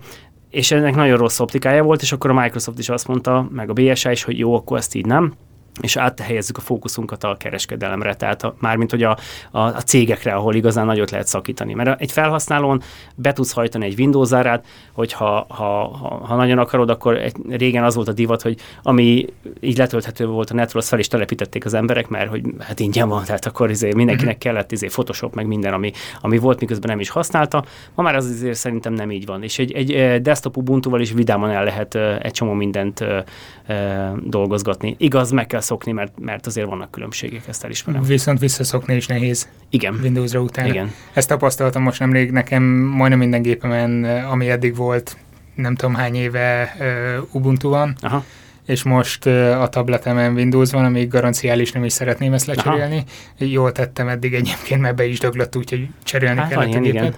[0.50, 3.74] és ennek nagyon rossz optikája volt, és akkor a Microsoft is azt mondta, meg a
[3.74, 5.34] BSA is, hogy jó, akkor ezt így nem
[5.82, 9.18] és áthelyezzük a fókuszunkat a kereskedelemre, tehát a, mármint hogy a,
[9.52, 11.74] a, a cégekre, ahol igazán nagyot lehet szakítani.
[11.74, 12.82] Mert egy felhasználón
[13.16, 15.88] be tudsz hajtani egy Windows zárát, hogy ha, ha,
[16.24, 19.26] ha, nagyon akarod, akkor egy, régen az volt a divat, hogy ami
[19.60, 23.10] így letölthető volt a netről, azt fel is telepítették az emberek, mert hogy hát ingyen
[23.10, 24.44] van, tehát akkor izé mindenkinek mhm.
[24.44, 27.64] kellett izé Photoshop, meg minden, ami, ami volt, miközben nem is használta.
[27.96, 29.44] Ma már az azért szerintem nem így van.
[29.44, 33.06] És egy, egy desktop Ubuntu-val is vidáman el lehet egy csomó mindent
[34.24, 34.96] dolgozgatni.
[34.98, 38.04] Igaz, meg kell szokni, mert, mert azért vannak különbségek, ezt elismerem.
[38.04, 39.48] Viszont visszaszokni is nehéz.
[39.70, 40.00] Igen.
[40.02, 40.66] Windowsra után.
[40.66, 40.94] Igen.
[41.14, 45.18] Ezt tapasztaltam most nemrég nekem majdnem minden gépemen, ami eddig volt,
[45.56, 47.96] nem tudom hány éve uh, Ubuntu van.
[48.02, 48.24] Aha
[48.70, 52.96] és most uh, a tabletemen Windows van, amíg garanciális nem is szeretném ezt lecserélni.
[52.96, 53.50] Aha.
[53.52, 57.18] Jól tettem eddig egyébként, mert be is döglött, úgyhogy cserélni hát kellett a gépet.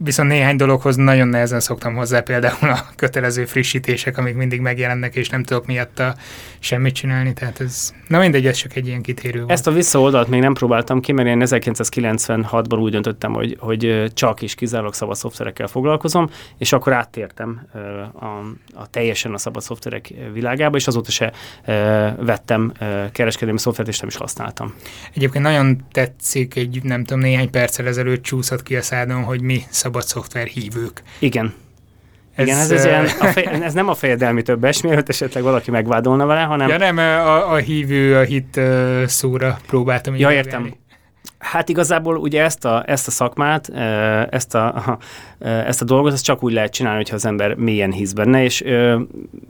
[0.00, 5.28] Viszont néhány dologhoz nagyon nehezen szoktam hozzá, például a kötelező frissítések, amik mindig megjelennek, és
[5.28, 6.14] nem tudok miatta
[6.58, 9.50] semmit csinálni, tehát ez, na mindegy, ez csak egy ilyen kitérő volt.
[9.50, 14.42] Ezt a visszaoldalt még nem próbáltam ki, mert én 1996-ban úgy döntöttem, hogy, hogy csak
[14.42, 17.68] és kizárólag szabad szoftverekkel foglalkozom, és akkor áttértem
[18.20, 18.26] a,
[18.80, 21.32] a teljesen a szabad szoftverek világába, és azóta se
[22.20, 22.72] vettem
[23.12, 24.74] kereskedelmi szoftvert, és nem is használtam.
[25.14, 29.62] Egyébként nagyon tetszik, egy nem tudom, néhány perccel ezelőtt csúszott ki a szádon, hogy mi
[29.68, 31.02] szabad szoftver hívők.
[31.18, 31.54] Igen.
[32.34, 35.70] Ez, Igen, ez, ez, ilyen, a fej, ez nem a fejedelmi többes, mielőtt esetleg valaki
[35.70, 36.68] megvádolna vele, hanem...
[36.68, 38.60] Ja nem, a, a hívő, a hit
[39.06, 40.16] szóra próbáltam.
[40.16, 40.74] Ja, értem.
[41.38, 43.68] Hát igazából ugye ezt a, ezt a szakmát,
[44.30, 44.98] ezt a,
[45.38, 48.64] ezt a dolgot, ezt csak úgy lehet csinálni, hogyha az ember mélyen hisz benne, és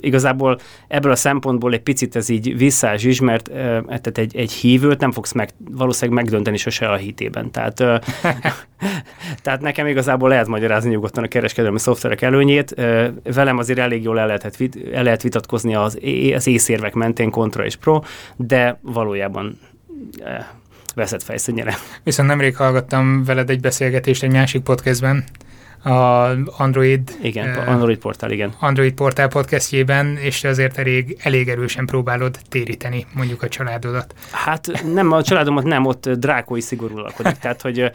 [0.01, 3.51] igazából ebből a szempontból egy picit ez így visszás is, mert
[3.87, 7.51] tehát egy, egy hívőt nem fogsz meg, valószínűleg megdönteni sose a hitében.
[7.51, 7.75] Tehát,
[9.43, 12.75] tehát nekem igazából lehet magyarázni nyugodtan a kereskedelmi szoftverek előnyét.
[13.23, 14.57] Velem azért elég jól el lehet,
[14.93, 15.99] el lehet vitatkozni az,
[16.35, 18.01] az észérvek mentén kontra és pro,
[18.37, 19.59] de valójában
[20.99, 21.75] veszett fejszönnyire.
[22.03, 25.25] Viszont nemrég hallgattam veled egy beszélgetést egy másik podcastben,
[25.83, 27.17] a Android...
[27.23, 28.53] Igen, uh, Android portál, igen.
[28.61, 34.15] Android portál podcastjében, és azért elég, elég erősen próbálod téríteni mondjuk a családodat.
[34.31, 37.37] Hát nem, a családomat nem, ott drákói szigorú lakodik.
[37.43, 37.91] Tehát, hogy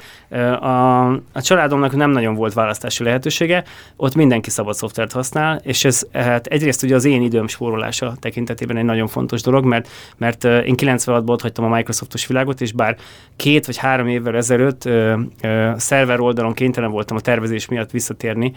[0.59, 3.63] a, a családomnak nem nagyon volt választási lehetősége,
[3.95, 8.77] ott mindenki szabad szoftvert használ, és ez hát egyrészt ugye az én időm spórolása tekintetében
[8.77, 12.97] egy nagyon fontos dolog, mert, mert én 96-ban ott hagytam a Microsoftos világot, és bár
[13.35, 18.53] két vagy három évvel ezelőtt ö, ö, szerver oldalon kénytelen voltam a tervezés miatt visszatérni,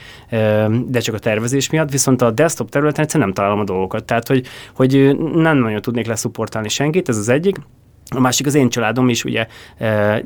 [0.86, 4.04] de csak a tervezés miatt, viszont a desktop területen egyszerűen nem találom a dolgokat.
[4.04, 7.56] Tehát, hogy, hogy nem nagyon tudnék leszupportálni senkit, ez az egyik.
[8.14, 9.46] A másik az én családom is ugye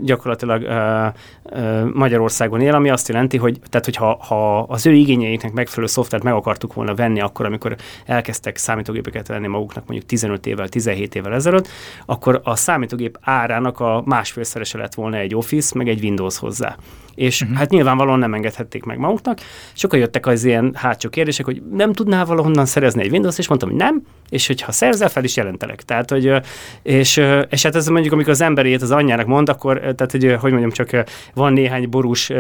[0.01, 0.67] gyakorlatilag
[1.93, 6.33] Magyarországon él, ami azt jelenti, hogy tehát, hogyha ha az ő igényeiknek megfelelő szoftvert meg
[6.33, 7.77] akartuk volna venni akkor, amikor
[8.07, 11.69] elkezdtek számítógépeket venni maguknak mondjuk 15 évvel, 17 évvel ezelőtt,
[12.07, 16.77] akkor a számítógép árának a másfélszerese lett volna egy Office, meg egy Windows hozzá
[17.21, 17.57] és uh-huh.
[17.57, 19.39] hát nyilvánvalóan nem engedhették meg maguknak.
[19.73, 23.71] Sokan jöttek az ilyen hátsó kérdések, hogy nem tudnál valahonnan szerezni egy Windows, és mondtam,
[23.71, 25.83] hogy nem, és hogyha szerzel fel is jelentelek.
[25.83, 26.33] Tehát, hogy,
[26.83, 30.51] és, és hát ez mondjuk, amikor az ember az anyjának mond, akkor, tehát, hogy, hogy
[30.51, 31.05] mondjam, csak
[31.35, 32.31] van néhány borús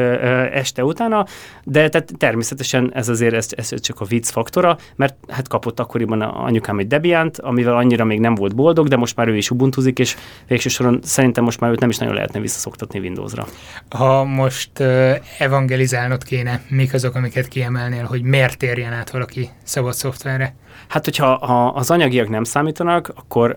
[0.53, 1.27] este utána,
[1.64, 6.21] de tehát természetesen ez azért ez, ez csak a vicc faktora, mert hát kapott akkoriban
[6.21, 9.99] anyukám egy Debiant, amivel annyira még nem volt boldog, de most már ő is ubuntuzik,
[9.99, 10.16] és
[10.47, 13.47] végső soron szerintem most már őt nem is nagyon lehetne visszaszoktatni Windowsra.
[13.88, 19.95] Ha most most evangelizálnod kéne, mik azok, amiket kiemelnél, hogy miért térjen át valaki szabad
[19.95, 20.55] szoftverre?
[20.88, 23.57] Hát, hogyha ha az anyagiak nem számítanak, akkor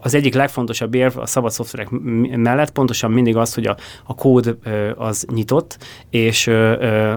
[0.00, 1.88] az egyik legfontosabb érv a szabad szoftverek
[2.36, 4.58] mellett pontosan mindig az, hogy a, a kód
[4.96, 5.78] az nyitott,
[6.10, 6.46] és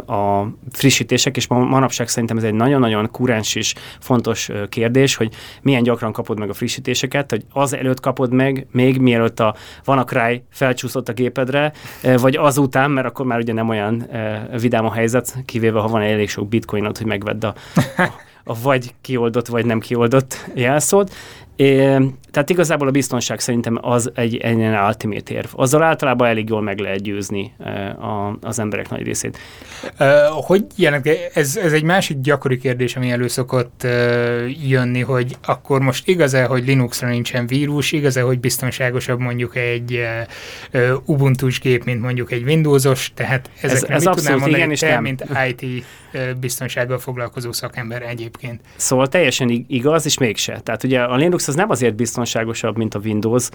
[0.05, 6.11] a frissítések, és manapság szerintem ez egy nagyon-nagyon kurens és fontos kérdés, hogy milyen gyakran
[6.11, 11.13] kapod meg a frissítéseket, hogy az előtt kapod meg, még mielőtt a WannaCry felcsúszott a
[11.13, 11.73] gépedre,
[12.17, 14.07] vagy azután, mert akkor már ugye nem olyan
[14.61, 17.53] vidám a helyzet, kivéve ha van elég sok bitcoinot, hogy megvedd a,
[17.97, 21.13] a vagy kioldott, vagy nem kioldott jelszót.
[21.59, 21.97] É,
[22.31, 25.47] tehát igazából a biztonság szerintem az egy ennyien ultimate érv.
[25.51, 27.53] Azzal általában elég jól meg lehet győzni
[27.99, 29.37] a, az emberek nagy részét.
[29.99, 33.87] Uh, hogy jelent, ez, ez egy másik gyakori kérdés, ami elő szokott
[34.67, 40.03] jönni, hogy akkor most igaz-e, hogy Linuxra nincsen vírus, igaz-e, hogy biztonságosabb mondjuk egy
[41.05, 44.89] Ubuntu-s gép, mint mondjuk egy Windowsos, tehát ezekre ez, ez mit tudnám mondani, igen, te,
[44.89, 45.01] nem.
[45.01, 45.85] mint IT
[46.39, 48.61] biztonsággal foglalkozó szakember egyébként?
[48.75, 50.59] Szóval teljesen igaz, és mégse.
[50.63, 53.49] Tehát ugye a Linux az nem azért biztonságosabb, mint a Windows,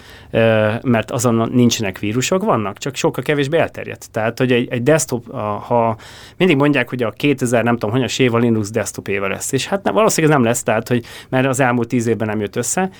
[0.82, 4.10] mert azon nincsenek vírusok, vannak, csak sokkal kevésbé elterjedt.
[4.10, 5.30] Tehát, hogy egy, egy desktop,
[5.66, 5.96] ha
[6.36, 9.82] mindig mondják, hogy a 2000, nem tudom, hogy a Linux desktop éve lesz, és hát
[9.82, 12.90] nem, valószínűleg ez nem lesz, tehát, hogy mert az elmúlt tíz évben nem jött össze,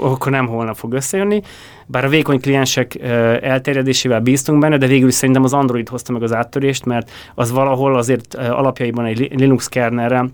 [0.00, 1.42] akkor nem holnap fog összejönni,
[1.86, 3.00] bár a vékony kliensek
[3.42, 7.96] elterjedésével bíztunk benne, de végül szerintem az Android hozta meg az áttörést, mert az valahol
[7.96, 10.24] azért alapjaiban egy Linux kernelre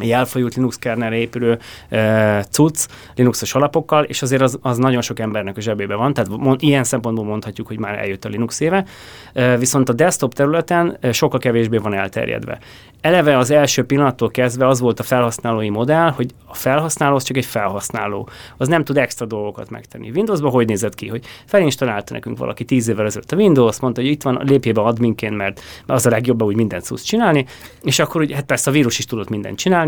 [0.00, 5.56] elfolyult Linux kernelre épülő e, cucc, Linuxos alapokkal, és azért az, az nagyon sok embernek
[5.56, 8.84] a zsebébe van, tehát mond, ilyen szempontból mondhatjuk, hogy már eljött a Linux éve,
[9.32, 12.58] e, viszont a desktop területen e, sokkal kevésbé van elterjedve.
[13.00, 17.36] Eleve az első pillanattól kezdve az volt a felhasználói modell, hogy a felhasználó az csak
[17.36, 18.28] egy felhasználó.
[18.56, 20.10] Az nem tud extra dolgokat megtenni.
[20.10, 24.10] Windowsban hogy nézett ki, hogy felinstalálta nekünk valaki tíz évvel ezelőtt a Windows, mondta, hogy
[24.10, 27.46] itt van, lépjébe adminként, mert az a legjobb, hogy mindent tudsz csinálni,
[27.82, 29.81] és akkor ugye, hát persze a vírus is tudott mindent csinálni.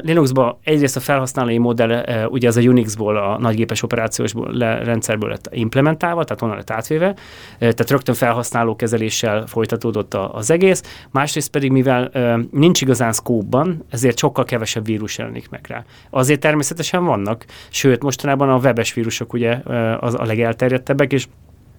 [0.00, 6.24] Linuxban egyrészt a felhasználói modell, ugye az a Unixból, a nagygépes operációs rendszerből lett implementálva,
[6.24, 7.14] tehát onnan lett átvéve,
[7.58, 12.10] tehát rögtön felhasználó kezeléssel folytatódott az egész, másrészt pedig, mivel
[12.50, 15.84] nincs igazán szkópban, ezért sokkal kevesebb vírus jelenik meg rá.
[16.10, 19.58] Azért természetesen vannak, sőt, mostanában a webes vírusok ugye
[20.00, 21.26] az a legelterjedtebbek, és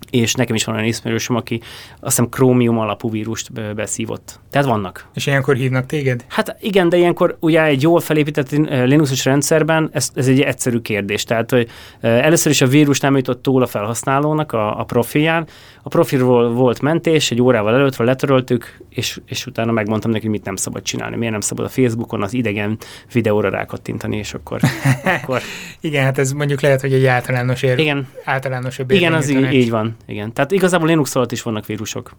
[0.10, 1.62] és nekem is van olyan ismerősöm, aki
[2.00, 4.40] azt hiszem Chromium alapú vírust beszívott.
[4.52, 5.08] Tehát vannak.
[5.14, 6.26] És ilyenkor hívnak téged?
[6.28, 11.24] Hát igen, de ilyenkor ugye egy jól felépített Linuxos rendszerben ez, ez egy egyszerű kérdés.
[11.24, 11.70] Tehát, hogy
[12.02, 15.48] először is a vírus nem jutott túl a felhasználónak a, a profilján.
[15.84, 20.46] A profilról volt mentés, egy órával előttről letöröltük, és, és utána megmondtam neki, hogy mit
[20.46, 21.16] nem szabad csinálni.
[21.16, 22.78] Miért nem szabad a Facebookon az idegen
[23.14, 24.60] videóra rákattintani, és akkor...
[25.22, 25.42] akkor...
[25.80, 27.80] igen, hát ez mondjuk lehet, hogy egy általános ér...
[27.80, 28.08] Igen.
[28.24, 30.34] általánosabb Igen, az így, így van igen.
[30.34, 32.16] Tehát igazából Linux alatt is vannak vírusok.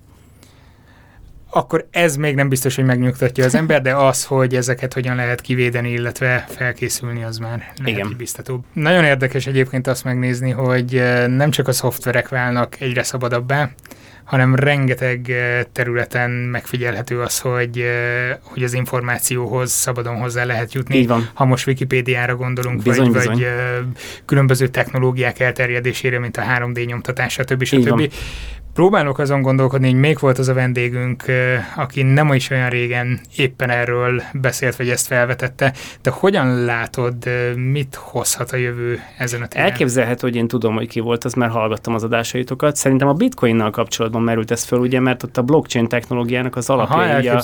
[1.51, 5.41] Akkor ez még nem biztos, hogy megnyugtatja az ember, de az, hogy ezeket hogyan lehet
[5.41, 8.15] kivédeni, illetve felkészülni, az már lehet Igen.
[8.17, 8.65] biztatóbb.
[8.73, 13.71] Nagyon érdekes egyébként azt megnézni, hogy eh, nem csak a szoftverek válnak egyre szabadabbá,
[14.25, 15.33] hanem rengeteg
[15.73, 17.85] területen megfigyelhető az, hogy,
[18.43, 20.97] hogy az információhoz szabadon hozzá lehet jutni.
[20.97, 21.31] Így van.
[21.35, 23.35] Ha most Wikipédiára gondolunk, bizony, vagy, bizony.
[23.35, 23.47] vagy
[24.25, 27.65] különböző technológiák elterjedésére, mint a 3D nyomtatás, stb.
[27.65, 28.13] stb.
[28.75, 31.25] Próbálok azon gondolkodni, hogy még volt az a vendégünk,
[31.77, 37.15] aki nem is olyan régen éppen erről beszélt, vagy ezt felvetette, de hogyan látod,
[37.57, 39.67] mit hozhat a jövő ezen a téren?
[39.67, 42.77] Elképzelhető, hogy én tudom, hogy ki volt, az mert hallgattam az adásaitokat.
[42.77, 47.43] Szerintem a bitcoinnal kapcsolatban merült ez föl, ugye, mert ott a blockchain technológiának az alapja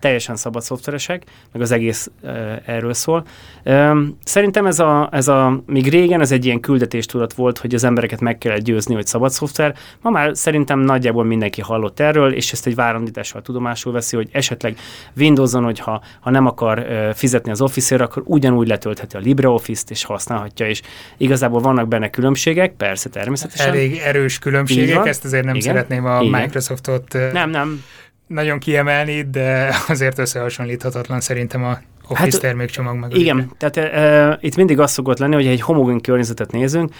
[0.00, 3.24] teljesen szabad szoftveresek, meg az egész e, erről szól.
[3.62, 7.84] E, szerintem ez a, ez a, még régen ez egy ilyen küldetéstudat volt, hogy az
[7.84, 9.74] embereket meg kellett győzni, hogy szabad szoftver.
[10.00, 14.28] Ma már szerintem szerintem nagyjából mindenki hallott erről, és ezt egy várandítással tudomásul veszi, hogy
[14.32, 14.76] esetleg
[15.16, 20.68] Windows-on, hogyha ha nem akar fizetni az Office-ért, akkor ugyanúgy letöltheti a LibreOffice-t, és használhatja,
[20.68, 20.82] és
[21.16, 23.68] igazából vannak benne különbségek, persze természetesen.
[23.68, 25.66] Elég erős különbségek, ezt azért nem Igen.
[25.66, 26.40] szeretném a Igen.
[26.40, 27.84] Microsoftot nem, nem.
[28.26, 31.78] nagyon kiemelni, de azért összehasonlíthatatlan szerintem a
[32.08, 33.16] Office hát, termékcsomag meg.
[33.16, 36.92] Igen, tehát e, itt mindig az szokott lenni, hogy egy homogén környezetet nézünk,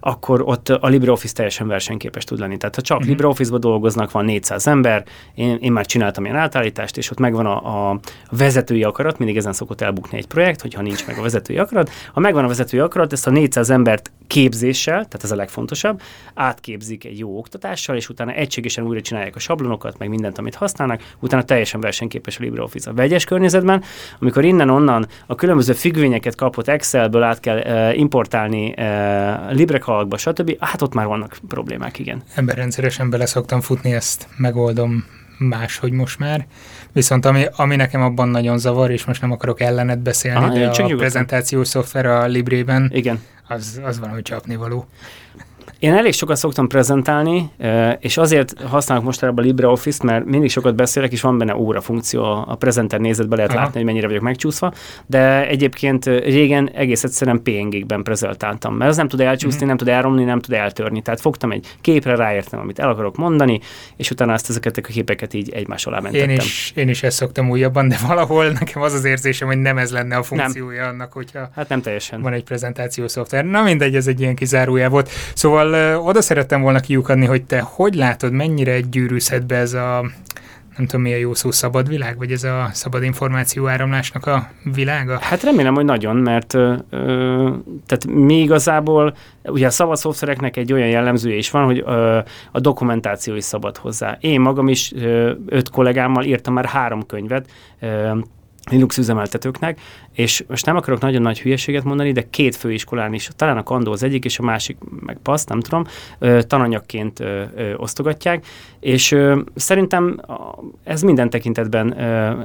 [0.00, 2.56] akkor ott a LibreOffice teljesen versenyképes tud lenni.
[2.56, 3.12] Tehát ha csak uh-huh.
[3.12, 7.90] LibreOffice-ba dolgoznak, van 400 ember, én, én már csináltam ilyen átállítást, és ott megvan a,
[7.90, 11.90] a vezetői akarat, mindig ezen szokott elbukni egy projekt, hogyha nincs meg a vezetői akarat.
[12.12, 16.00] Ha megvan a vezetői akarat, ezt a 400 embert képzéssel, tehát ez a legfontosabb,
[16.34, 21.02] átképzik egy jó oktatással, és utána egységesen újra csinálják a sablonokat, meg mindent, amit használnak,
[21.20, 22.90] utána teljesen versenyképes a LibreOffice.
[22.90, 23.82] A vegyes környezetben,
[24.20, 29.54] amikor innen-onnan a különböző függvényeket kapott Excelből át kell uh, importálni uh,
[30.00, 32.22] LibreCalcba, stb., hát ott már vannak problémák, igen.
[32.34, 35.04] Ember rendszeresen bele szoktam futni, ezt megoldom
[35.38, 36.46] máshogy most már.
[36.92, 40.66] Viszont ami, ami nekem abban nagyon zavar, és most nem akarok ellenet beszélni, Aha, de
[40.66, 40.96] a nyugodtan.
[40.96, 43.22] prezentációs szoftver a Librében, Igen.
[43.48, 44.86] Az, az valami csapnivaló.
[45.78, 47.50] Én elég sokat szoktam prezentálni,
[47.98, 52.22] és azért használok most a LibreOffice-t, mert mindig sokat beszélek, és van benne óra funkció,
[52.22, 53.60] a prezenter nézetbe lehet Aha.
[53.60, 54.72] látni, hogy mennyire vagyok megcsúszva,
[55.06, 59.68] de egyébként régen egész egyszerűen PNG-ben prezentáltam, mert az nem tud elcsúszni, mm.
[59.68, 61.02] nem tud elromni, nem tud eltörni.
[61.02, 63.60] Tehát fogtam egy képre, ráértem, amit el akarok mondani,
[63.96, 66.28] és utána azt ezeket a képeket így egymás alá mentettem.
[66.28, 69.78] Én is, én is ezt szoktam újabban, de valahol nekem az az érzésem, hogy nem
[69.78, 70.90] ez lenne a funkciója nem.
[70.90, 72.22] annak, hogyha hát nem teljesen.
[72.22, 73.44] van egy prezentációs szoftver.
[73.44, 75.10] Na mindegy, ez egy ilyen kizárója volt.
[75.34, 80.00] Szóval Szóval oda szerettem volna kiukadni, hogy te hogy látod, mennyire gyűrűzhet be ez a
[80.76, 84.50] nem tudom mi a jó szó, szabad világ, vagy ez a szabad információ áramlásnak a
[84.74, 85.18] világa?
[85.20, 86.74] Hát remélem, hogy nagyon, mert ö,
[87.86, 92.18] tehát mi igazából, ugye a szabad szoftvereknek egy olyan jellemzője is van, hogy ö,
[92.52, 94.16] a dokumentáció is szabad hozzá.
[94.20, 97.50] Én magam is ö, öt kollégámmal írtam már három könyvet,
[97.80, 98.18] ö,
[98.70, 99.80] Linux üzemeltetőknek,
[100.12, 103.92] és most nem akarok nagyon nagy hülyeséget mondani, de két főiskolán is, talán a Kandó
[103.92, 105.84] az egyik, és a másik meg PASZ, nem tudom,
[106.40, 107.22] tananyagként
[107.76, 108.46] osztogatják,
[108.80, 109.16] és
[109.54, 110.20] szerintem
[110.84, 111.96] ez minden tekintetben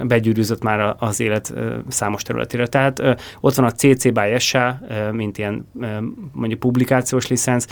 [0.07, 1.53] begyűrűzött már az élet
[1.87, 2.67] számos területére.
[2.67, 3.03] Tehát
[3.39, 4.79] ott van a CC by SA,
[5.11, 5.67] mint ilyen
[6.31, 7.65] mondjuk publikációs licenc,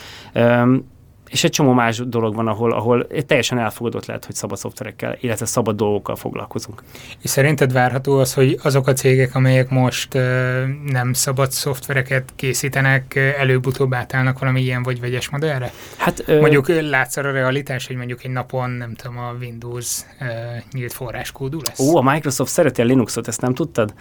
[1.32, 5.46] és egy csomó más dolog van, ahol, ahol teljesen elfogadott lehet, hogy szabad szoftverekkel, illetve
[5.46, 6.84] szabad dolgokkal foglalkozunk.
[7.22, 10.13] És szerinted várható az, hogy azok a cégek, amelyek most
[10.86, 15.72] nem szabad szoftvereket készítenek, előbb-utóbb átállnak valami ilyen vagy vegyes modellre?
[15.98, 16.89] Hát, mondjuk ö...
[16.89, 20.02] látsz a realitás, hogy mondjuk egy napon, nem tudom, a Windows
[20.72, 21.80] nyílt forráskódú lesz?
[21.80, 23.94] Ó, a Microsoft szereti a Linuxot, ezt nem tudtad?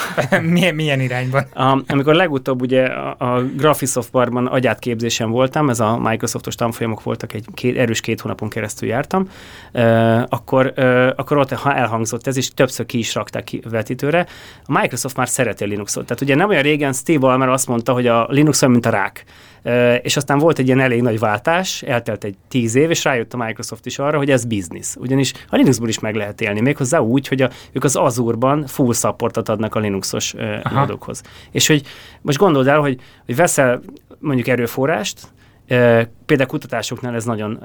[0.42, 1.42] milyen, milyen irányban?
[1.54, 7.32] A, amikor legutóbb ugye a, a Graphisoft Parkban agyátképzésen voltam, ez a Microsoftos tanfolyamok voltak,
[7.32, 9.28] egy két, erős két hónapon keresztül jártam,
[9.72, 14.26] uh, akkor, uh, akkor ott ha elhangzott ez, és többször ki is rakták ki vetítőre.
[14.64, 16.06] A Microsoft már szereti a Linuxot.
[16.06, 18.90] Tehát ugye nem olyan régen Steve Ballmer azt mondta, hogy a Linux olyan, mint a
[18.90, 19.24] rák
[20.02, 23.36] és aztán volt egy ilyen elég nagy váltás, eltelt egy tíz év, és rájött a
[23.36, 24.96] Microsoft is arra, hogy ez biznisz.
[25.00, 28.92] Ugyanis a Linuxból is meg lehet élni, méghozzá úgy, hogy a, ők az Azure-ban full
[28.92, 30.34] supportot adnak a Linuxos
[30.72, 31.22] módokhoz.
[31.50, 31.82] És hogy
[32.20, 33.82] most gondold el, hogy, hogy veszel
[34.18, 35.20] mondjuk erőforrást,
[36.26, 37.58] Például kutatásoknál ez nagyon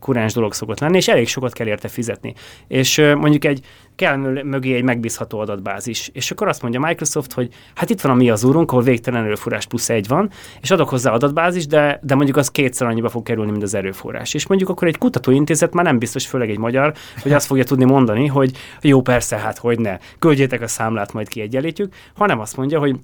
[0.00, 2.34] kuráns dolog szokott lenni, és elég sokat kell érte fizetni.
[2.68, 3.60] És mondjuk egy
[3.96, 6.10] kell mögé egy megbízható adatbázis.
[6.12, 9.24] És akkor azt mondja Microsoft, hogy hát itt van a mi az úrunk, ahol végtelen
[9.24, 13.22] erőforrás plusz egy van, és adok hozzá adatbázis, de, de mondjuk az kétszer annyiba fog
[13.22, 14.34] kerülni, mint az erőforrás.
[14.34, 17.84] És mondjuk akkor egy kutatóintézet már nem biztos, főleg egy magyar, hogy azt fogja tudni
[17.84, 22.78] mondani, hogy jó, persze, hát hogy ne, küldjétek a számlát, majd kiegyenlítjük, hanem azt mondja,
[22.78, 22.96] hogy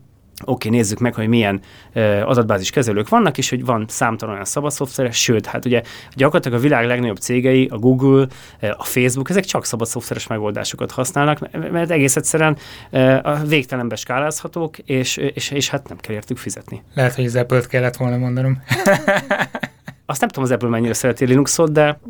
[0.44, 1.60] Oké, okay, nézzük meg, hogy milyen
[1.94, 5.82] uh, adatbázis kezelők vannak, és hogy van számtalan olyan szabad szoftveres, sőt, hát ugye
[6.14, 8.26] gyakorlatilag a világ legnagyobb cégei, a Google,
[8.60, 12.56] a Facebook, ezek csak szabad szoftveres megoldásokat használnak, mert egész egyszerűen
[12.90, 16.82] uh, a végtelenbe skálázhatók, és, és, és hát nem kell értük fizetni.
[16.94, 18.62] Lehet, hogy az Apple-t kellett volna mondanom.
[20.06, 22.00] Azt nem tudom, az Apple mennyire szereti Linuxot, de,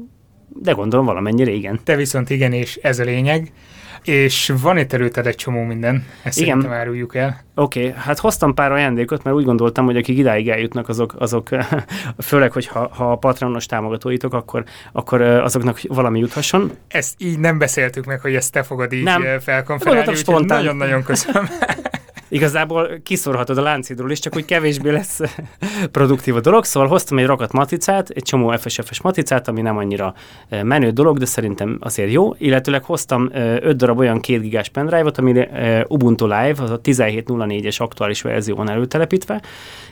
[0.49, 1.81] de gondolom valamennyire igen.
[1.85, 3.53] Te viszont igen, és ez a lényeg.
[4.05, 6.49] És van itt előtted egy csomó minden, ezt Igen.
[6.49, 7.41] szerintem áruljuk el.
[7.55, 11.49] Oké, okay, hát hoztam pár ajándékot, mert úgy gondoltam, hogy akik idáig eljutnak, azok, azok
[12.19, 16.71] főleg, hogy ha, ha a Patronos támogatóitok, akkor, akkor azoknak valami juthasson.
[16.89, 19.39] Ezt így nem beszéltük meg, hogy ezt te fogod így Nem.
[19.41, 20.59] felkonferálni, spontán.
[20.59, 21.49] nagyon-nagyon köszönöm.
[22.29, 25.21] Igazából kiszorhatod a láncidról is, csak úgy kevésbé lesz
[25.93, 26.64] produktív a dolog.
[26.64, 30.14] Szóval hoztam egy rakat matricát, egy csomó FSF-es matricát, ami nem annyira
[30.63, 32.35] menő dolog, de szerintem azért jó.
[32.38, 35.48] Illetőleg hoztam 5 darab olyan 2 gigás pendrive-ot, ami
[35.88, 39.42] Ubuntu Live, az a 17.04-es aktuális verzió van előtelepítve,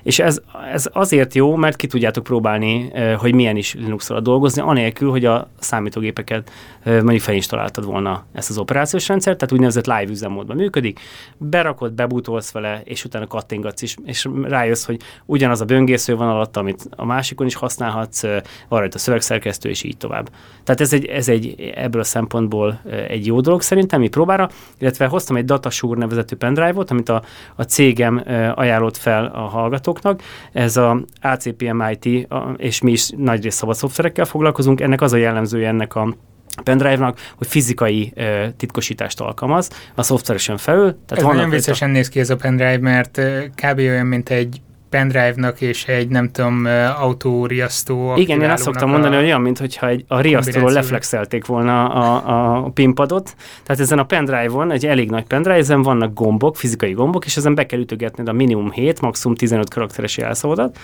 [0.02, 0.40] és ez,
[0.72, 5.50] ez azért jó, mert ki tudjátok próbálni, hogy milyen is linux dolgozni, anélkül, hogy a
[5.58, 6.50] számítógépeket
[6.84, 11.00] mondjuk felinstaláltad volna ezt az operációs rendszert, tehát úgynevezett live üzemmódban működik,
[11.36, 11.92] berakod,
[12.26, 16.88] bebutolsz vele, és utána kattingatsz is, és rájössz, hogy ugyanaz a böngésző van alatt, amit
[16.96, 18.22] a másikon is használhatsz,
[18.68, 20.28] van rajta szövegszerkesztő, és így tovább.
[20.64, 24.48] Tehát ez egy, ez egy ebből a szempontból egy jó dolog szerintem, mi próbára,
[24.78, 27.22] illetve hoztam egy Datasure nevezetű pendrive-ot, amit a,
[27.56, 28.22] a cégem
[28.54, 30.22] ajánlott fel a hallgatóknak.
[30.52, 34.80] Ez a ACPMIT, és mi is nagyrészt szabad szoftverekkel foglalkozunk.
[34.80, 36.14] Ennek az a jellemzője ennek a
[36.62, 40.98] pendrive-nak, hogy fizikai ö, titkosítást alkalmaz a szoftveresen felül.
[41.06, 43.78] Tehát Ez nagyon viccesen néz ki ez a pendrive, mert ö, kb.
[43.78, 46.66] olyan, mint egy pendrive-nak és egy, nem tudom,
[46.98, 52.56] autóriasztó Igen, én azt szoktam mondani, hogy olyan, mintha egy, a riasztóról leflexelték volna a,
[52.64, 53.34] a pinpadot.
[53.64, 57.54] Tehát ezen a pendrive-on, egy elég nagy pendrive, ezen vannak gombok, fizikai gombok, és ezen
[57.54, 60.78] be kell ütögetned a minimum 7, maximum 15 karakteres jelszavadat.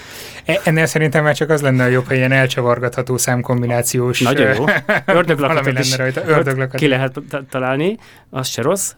[0.44, 4.64] E- Ennél szerintem már csak az lenne a jobb, hogy ilyen elcsavargatható számkombinációs Nagyon jó.
[5.16, 6.20] Ördöglakatot lenne is rajta.
[6.20, 6.80] ott Ördöglakat.
[6.80, 7.96] ki lehet ta- találni,
[8.30, 8.92] az se rossz.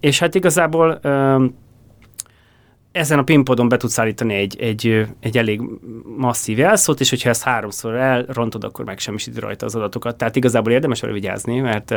[0.00, 1.00] És hát igazából
[2.94, 5.60] ezen a pinpodon be tudsz állítani egy, egy, egy elég
[6.16, 10.16] masszív jelszót, és hogyha ezt háromszor elrontod, akkor megsemmisíti rajta az adatokat.
[10.16, 11.94] Tehát igazából érdemes vele vigyázni, mert,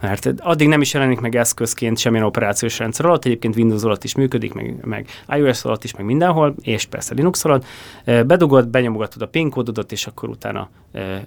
[0.00, 4.14] mert addig nem is jelenik meg eszközként semmilyen operációs rendszer alatt, egyébként Windows alatt is
[4.14, 7.64] működik, meg, meg iOS alatt is, meg mindenhol, és persze Linux alatt.
[8.04, 10.70] Bedugod, benyomogatod a PIN kódodat, és akkor utána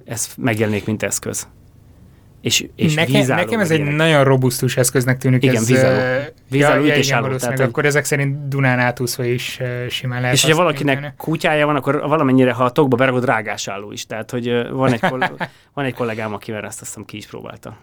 [0.05, 1.47] ez megjelenik, mint eszköz.
[2.43, 3.95] És, és nekem, vízálló, nekem ez egy ilyenek.
[3.95, 5.43] nagyon robusztus eszköznek tűnik.
[5.43, 6.21] Igen, ez, vízálló.
[6.49, 7.39] Vízálló, ja, ja, ütésálló, igen, valószínűleg.
[7.39, 10.85] tehát, hogy- Akkor ezek szerint Dunán átúszva is ö, simán lehet És hogyha használni.
[10.85, 14.05] valakinek kutyája van, akkor valamennyire, ha a tokba beragod, rágásálló is.
[14.05, 15.31] Tehát, hogy van egy, koll-
[15.73, 17.77] van egy kollégám, akivel ezt azt hiszem ki is próbálta.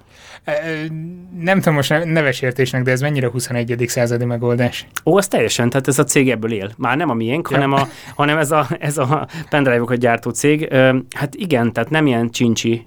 [1.40, 3.84] Nem tudom most ne- neves értésnek, de ez mennyire 21.
[3.88, 4.86] századi megoldás?
[5.04, 6.70] Ó, az teljesen, tehát ez a cég ebből él.
[6.76, 7.56] Már nem a miénk, Ja.
[7.56, 10.72] hanem, a, hanem ez a, ez a pendrive-okat gyártó cég.
[11.16, 12.86] Hát igen, tehát nem ilyen csincsi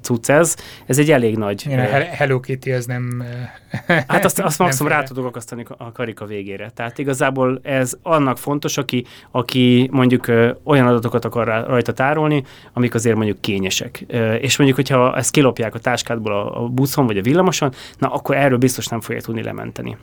[0.00, 0.56] cucc ez,
[0.86, 1.62] ez egy elég nagy.
[1.66, 3.22] Igen, Hel- Hello Kitty az nem...
[4.08, 6.70] Hát azt, azt maximum rá tudok akasztani a karika végére.
[6.74, 12.44] Tehát igazából ez annak fontos, aki, aki mondjuk ö, olyan adatokat akar rá- rajta tárolni,
[12.72, 14.04] amik azért mondjuk kényesek.
[14.08, 18.08] Ö, És mondjuk, hogyha ezt kilopják a táskádból a, a buszon vagy a villamoson, na
[18.08, 19.96] akkor erről biztos nem fogják tudni lementeni.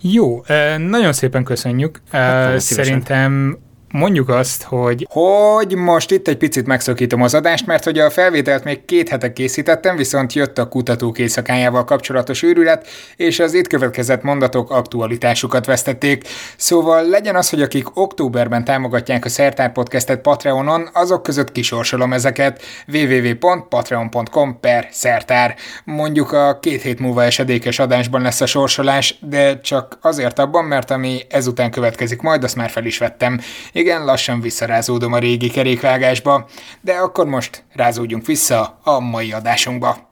[0.00, 0.42] Jó,
[0.78, 2.00] nagyon szépen köszönjük.
[2.06, 2.58] Szívesen.
[2.58, 3.58] Szerintem
[3.94, 5.06] mondjuk azt, hogy...
[5.10, 9.32] Hogy most itt egy picit megszakítom az adást, mert hogy a felvételt még két hete
[9.32, 12.86] készítettem, viszont jött a kutatók éjszakájával kapcsolatos őrület,
[13.16, 16.28] és az itt következett mondatok aktualitásukat vesztették.
[16.56, 22.62] Szóval legyen az, hogy akik októberben támogatják a Szertár Podcastet Patreonon, azok között kisorsolom ezeket
[22.92, 25.54] www.patreon.com per szertár.
[25.84, 30.90] Mondjuk a két hét múlva esedékes adásban lesz a sorsolás, de csak azért abban, mert
[30.90, 33.40] ami ezután következik majd, azt már fel is vettem.
[33.84, 36.46] Igen, lassan visszarázódom a régi kerékvágásba,
[36.80, 40.10] de akkor most rázódjunk vissza a mai adásunkba.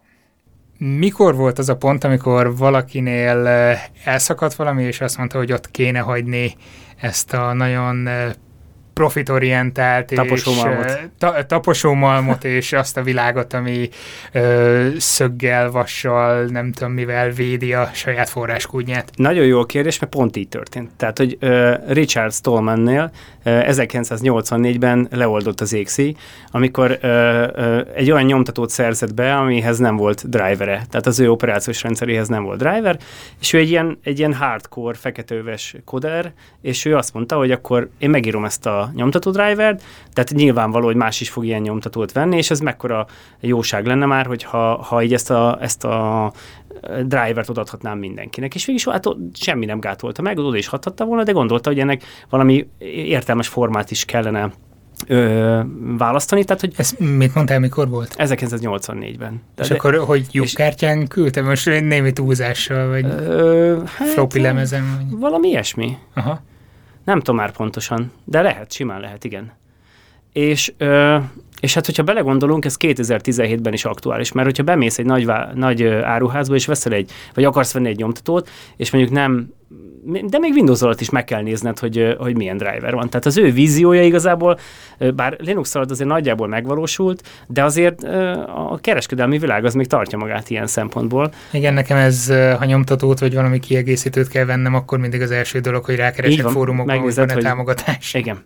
[0.78, 5.70] Mikor volt az a pont, amikor valakinél eh, elszakadt valami, és azt mondta, hogy ott
[5.70, 6.54] kéne hagyni
[7.00, 8.32] ezt a nagyon eh,
[8.94, 10.84] profitorientált Taposómalmot.
[10.84, 13.88] és ta, taposómalmot és azt a világot, ami
[14.32, 19.10] ö, szöggel, vassal, nem tudom mivel védi a saját forráskúdnyát.
[19.16, 20.90] Nagyon jó a kérdés, mert pont így történt.
[20.96, 23.10] Tehát, hogy uh, Richard Stallmannél
[23.44, 26.14] uh, 1984-ben leoldott az égszíj,
[26.50, 27.10] amikor uh,
[27.56, 30.84] uh, egy olyan nyomtatót szerzett be, amihez nem volt drivere.
[30.90, 32.98] Tehát az ő operációs rendszeréhez nem volt driver,
[33.40, 36.32] és ő egy ilyen, egy ilyen hardcore, feketeöves koder,
[36.62, 40.96] és ő azt mondta, hogy akkor én megírom ezt a nyomtató drivert, tehát nyilvánvaló, hogy
[40.96, 43.06] más is fog ilyen nyomtatót venni, és ez mekkora
[43.40, 46.32] jóság lenne már, hogyha ha így ezt a, ezt a
[47.04, 48.54] drivert odaadhatnám mindenkinek.
[48.54, 49.04] És végig hát
[49.34, 53.90] semmi nem gátolta meg, oda is hathatta volna, de gondolta, hogy ennek valami értelmes formát
[53.90, 54.52] is kellene
[55.06, 55.60] ö,
[55.98, 58.14] választani, tehát hogy Ez mit mondtál, mikor volt?
[58.18, 59.42] 1984-ben.
[59.58, 65.18] És De- akkor, hogy lyukkártyán küldtem, most némi túlzással, vagy Ö, hát, floppy lemezen, vagy...
[65.20, 65.96] Valami ilyesmi.
[66.14, 66.42] Aha.
[67.04, 69.52] Nem tudom már pontosan, de lehet, simán lehet, igen.
[70.32, 71.18] És, ö,
[71.62, 76.54] és hát, hogyha belegondolunk, ez 2017-ben is aktuális, mert hogyha bemész egy nagy, nagy áruházba,
[76.54, 79.50] és veszel egy, vagy akarsz venni egy nyomtatót, és mondjuk nem
[80.04, 83.08] de még Windows alatt is meg kell nézned, hogy, hogy milyen driver van.
[83.08, 84.58] Tehát az ő víziója igazából,
[85.14, 88.02] bár Linux alatt azért nagyjából megvalósult, de azért
[88.46, 91.32] a kereskedelmi világ az még tartja magát ilyen szempontból.
[91.50, 95.84] Igen, nekem ez, ha nyomtatót vagy valami kiegészítőt kell vennem, akkor mindig az első dolog,
[95.84, 97.42] hogy rákeresek fórumokban, hogy van hogy...
[97.42, 98.14] támogatás.
[98.14, 98.42] Igen.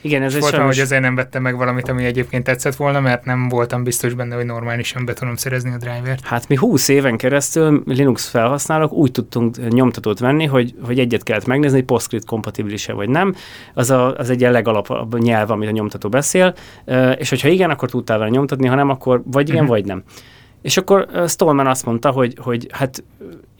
[0.00, 0.74] Igen, ez egy sajnos...
[0.74, 4.34] hogy ezért nem vettem meg valamit, ami egyébként tetszett volna, mert nem voltam biztos benne,
[4.34, 6.26] hogy normálisan be tudom szerezni a drivert.
[6.26, 11.46] Hát mi 20 éven keresztül Linux felhasználók úgy tudtunk nyomtatót venni, hogy, hogy egyet kellett
[11.46, 13.34] megnézni, hogy PostScript kompatibilis-e vagy nem.
[13.74, 16.54] Az, a, az egy ilyen legalapabb nyelv, amit a nyomtató beszél,
[17.16, 19.76] és hogyha igen, akkor tudtál vele nyomtatni, ha nem, akkor vagy igen, uh-huh.
[19.76, 20.02] vagy nem.
[20.62, 23.02] És akkor Stallman azt mondta, hogy, hogy hát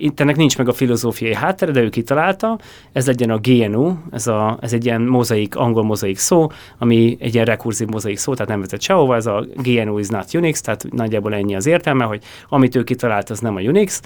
[0.01, 2.59] itt ennek nincs meg a filozófiai háttere, de ő kitalálta,
[2.93, 6.47] ez legyen a GNU, ez, a, ez egy ilyen mozaik, angol mozaik szó,
[6.79, 10.35] ami egy ilyen rekurzív mozaik szó, tehát nem vezet sehova, ez a GNU is not
[10.35, 14.01] Unix, tehát nagyjából ennyi az értelme, hogy amit ő kitalált, az nem a Unix,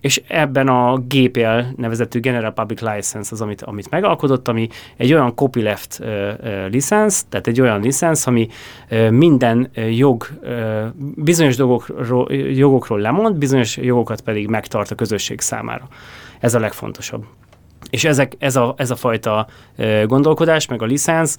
[0.00, 5.34] és ebben a GPL nevezetű General Public License az, amit, amit megalkotott, ami egy olyan
[5.34, 6.02] copyleft
[6.70, 8.48] licensz, tehát egy olyan licensz, ami
[9.10, 10.26] minden jog,
[11.14, 11.56] bizonyos
[11.88, 15.88] jogokról, jogokról lemond, bizonyos jogokat pedig megtart a közösség számára.
[16.40, 17.24] Ez a legfontosabb.
[17.90, 19.46] És ezek, ez, a, ez a fajta
[20.06, 21.36] gondolkodás, meg a licensz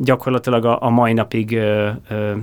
[0.00, 1.58] gyakorlatilag a, a mai napig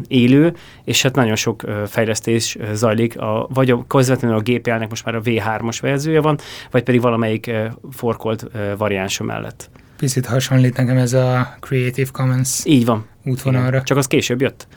[0.08, 0.54] élő,
[0.84, 5.22] és hát nagyon sok fejlesztés zajlik, a, vagy a, közvetlenül a GPL-nek most már a
[5.22, 6.38] V3-as verziója van,
[6.72, 7.52] vagy pedig valamelyik
[7.92, 8.46] forkolt
[8.78, 9.70] variánsa mellett.
[9.98, 13.06] Picit hasonlít nekem ez a Creative Commons Így van.
[13.26, 13.68] útvonalra.
[13.68, 13.84] Igen.
[13.84, 14.68] Csak az később jött.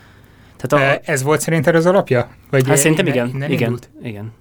[0.60, 2.28] Tehát a, ez volt szerinted az alapja?
[2.50, 3.28] Vagy hát szerintem igen.
[3.28, 3.50] igen.
[3.50, 3.78] Igen.
[4.02, 4.32] igen.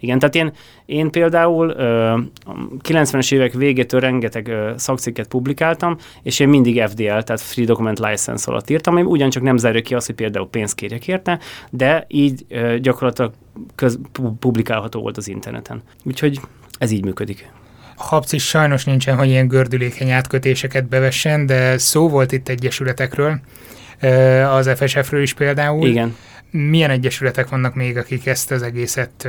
[0.00, 0.52] Igen, tehát én,
[0.86, 2.10] én például ö,
[2.44, 7.98] a 90-es évek végétől rengeteg ö, szakcikket publikáltam, és én mindig FDL, tehát Free Document
[7.98, 11.38] License alatt írtam, ami ugyancsak nem zárja ki azt, hogy például pénzt kérjek érte,
[11.70, 13.32] de így ö, gyakorlatilag
[13.74, 13.98] köz,
[14.38, 15.82] publikálható volt az interneten.
[16.04, 16.40] Úgyhogy
[16.78, 17.50] ez így működik.
[17.96, 23.40] A Habc is sajnos nincsen, hogy ilyen gördülékeny átkötéseket bevessen, de szó volt itt egyesületekről,
[24.50, 25.86] az FSF-ről is például.
[25.86, 26.16] Igen
[26.50, 29.28] milyen egyesületek vannak még, akik ezt az egészet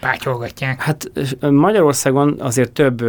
[0.00, 0.82] pátyolgatják?
[0.82, 1.10] Hát
[1.40, 3.04] Magyarországon azért több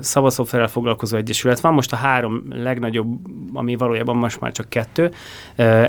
[0.00, 3.06] szabadszoftverrel foglalkozó egyesület van, most a három legnagyobb,
[3.52, 5.10] ami valójában most már csak kettő,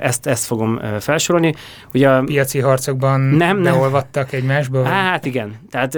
[0.01, 1.53] ezt, ezt fogom felsorolni.
[1.93, 4.41] Ugye a piaci harcokban nem, beolvadtak nem.
[4.41, 4.83] egymásba?
[4.83, 5.95] Hát igen, tehát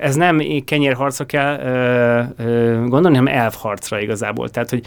[0.00, 1.56] ez nem kenyérharcra kell
[2.86, 4.48] gondolni, hanem elfharcra igazából.
[4.48, 4.86] Tehát, hogy,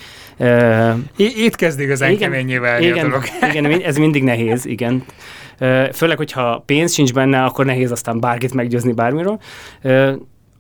[1.16, 3.24] Itt kezd igazán igen, keményé válni igen, a dolog.
[3.50, 5.04] Igen, ez mindig nehéz, igen.
[5.94, 9.40] Főleg, hogyha pénz sincs benne, akkor nehéz aztán bárkit meggyőzni bármiről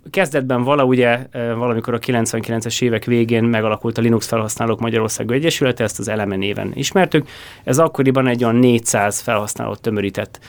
[0.09, 5.99] kezdetben vala ugye valamikor a 99-es évek végén megalakult a Linux felhasználók Magyarország Egyesülete, ezt
[5.99, 7.27] az Eleme néven ismertük.
[7.63, 10.39] Ez akkoriban egy olyan 400 felhasználót tömörített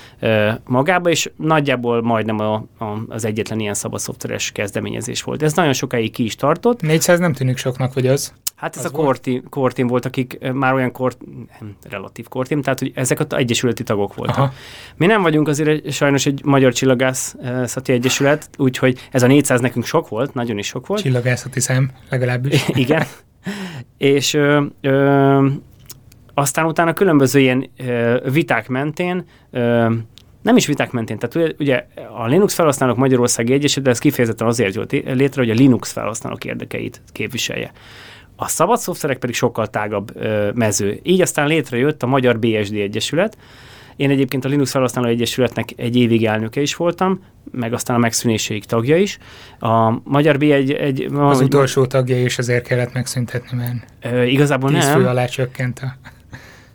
[0.65, 5.43] magába, és nagyjából majdnem a, a, az egyetlen ilyen szabad szoftveres kezdeményezés volt.
[5.43, 6.81] Ez nagyon sokáig ki is tartott.
[6.81, 8.33] 400 nem tűnik soknak, vagy az?
[8.57, 9.19] Hát ez az a
[9.51, 11.15] core team volt, akik már olyan core,
[11.61, 14.37] nem, relatív core team, tehát hogy ezek az egyesületi tagok voltak.
[14.37, 14.53] Aha.
[14.97, 20.09] Mi nem vagyunk azért sajnos egy magyar csillagászati egyesület, úgyhogy ez a 400 nekünk sok
[20.09, 21.03] volt, nagyon is sok volt.
[21.03, 22.69] Csillagászati szem, legalábbis.
[22.75, 23.03] Igen.
[23.99, 25.49] És ö, ö,
[26.35, 29.93] aztán utána különböző ilyen ö, viták mentén ö,
[30.43, 31.19] nem is viták mentén.
[31.19, 31.87] Tehát ugye
[32.17, 37.03] a Linux felhasználók Magyarországi Egyesület, ez kifejezetten azért jött létre, hogy a Linux felhasználók érdekeit
[37.13, 37.73] képviselje.
[38.37, 41.01] A szabad szoftverek pedig sokkal tágabb ö, mező.
[41.03, 43.37] Így aztán létrejött a Magyar BSD Egyesület.
[43.97, 47.21] Én egyébként a Linux Felhasználó Egyesületnek egy évig elnöke is voltam,
[47.53, 49.19] meg aztán a megszűnéséig tagja is.
[49.59, 50.73] A Magyar B egy...
[50.73, 54.99] egy az utolsó tagja is azért kellett megszüntetni, mert ö, igazából tíz nem.
[55.01, 56.11] fő alá csökkent a...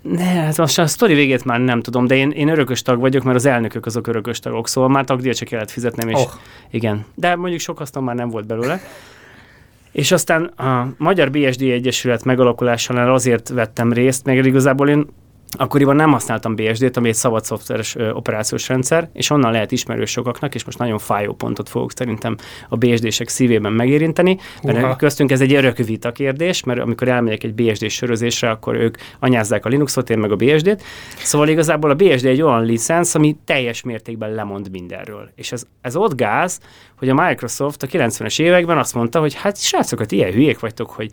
[0.01, 3.24] Ne, hát most a sztori végét már nem tudom, de én, én örökös tag vagyok,
[3.24, 6.32] mert az elnökök azok örökös tagok, szóval már tagdíjat csak kellett fizetnem, és oh.
[6.72, 7.05] igen.
[7.16, 8.82] De mondjuk sok hasznom már nem volt belőle.
[9.92, 15.08] És aztán a Magyar BSD Egyesület megalakulásánál azért vettem részt, meg igazából én
[15.58, 20.10] akkoriban nem használtam BSD-t, ami egy szabad szoftveres ö, operációs rendszer, és onnan lehet ismerős
[20.12, 22.36] sokaknak, és most nagyon fájó pontot fogok szerintem
[22.70, 24.95] a BSD-sek szívében megérinteni, mert Uha.
[24.95, 29.66] köztünk ez egy örök vita kérdés, mert amikor elmegyek egy BSD sörözésre, akkor ők anyázzák
[29.66, 30.84] a Linuxot, én meg a BSD-t.
[31.18, 35.30] Szóval igazából a BSD egy olyan licensz, ami teljes mértékben lemond mindenről.
[35.36, 36.60] És ez, ez ott gáz,
[36.97, 41.12] hogy a Microsoft a 90-es években azt mondta, hogy hát srácokat, ilyen hülyék vagytok, hogy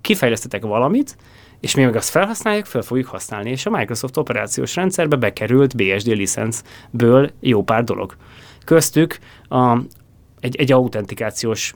[0.00, 1.16] kifejlesztetek valamit,
[1.60, 6.06] és mi meg azt felhasználjuk, fel fogjuk használni, és a Microsoft operációs rendszerbe bekerült BSD
[6.06, 8.16] licencből jó pár dolog.
[8.64, 9.78] Köztük a,
[10.40, 11.74] egy, egy autentikációs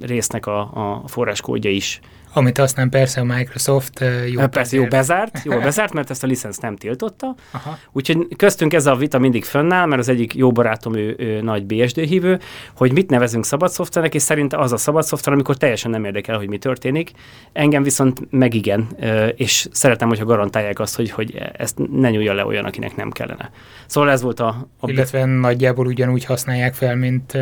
[0.00, 2.00] résznek a, a forráskódja is.
[2.36, 6.26] Amit aztán persze a Microsoft jó hát Persze, jó bezárt, jó bezárt, mert ezt a
[6.26, 7.34] licensz nem tiltotta.
[7.50, 7.78] Aha.
[7.92, 11.66] Úgyhogy köztünk ez a vita mindig fönnáll, mert az egyik jó barátom, ő, ő nagy
[11.66, 12.38] BSD hívő,
[12.76, 16.36] hogy mit nevezünk szabad szoftvernek, és szerinte az a szabad szoftver, amikor teljesen nem érdekel,
[16.36, 17.10] hogy mi történik.
[17.52, 18.88] Engem viszont meg igen,
[19.36, 23.50] és szeretem, hogyha garantálják azt, hogy, hogy ezt ne nyúlja le olyan, akinek nem kellene.
[23.86, 24.68] Szóval ez volt a...
[24.80, 27.38] a Illetve nagyjából ugyanúgy használják fel, mint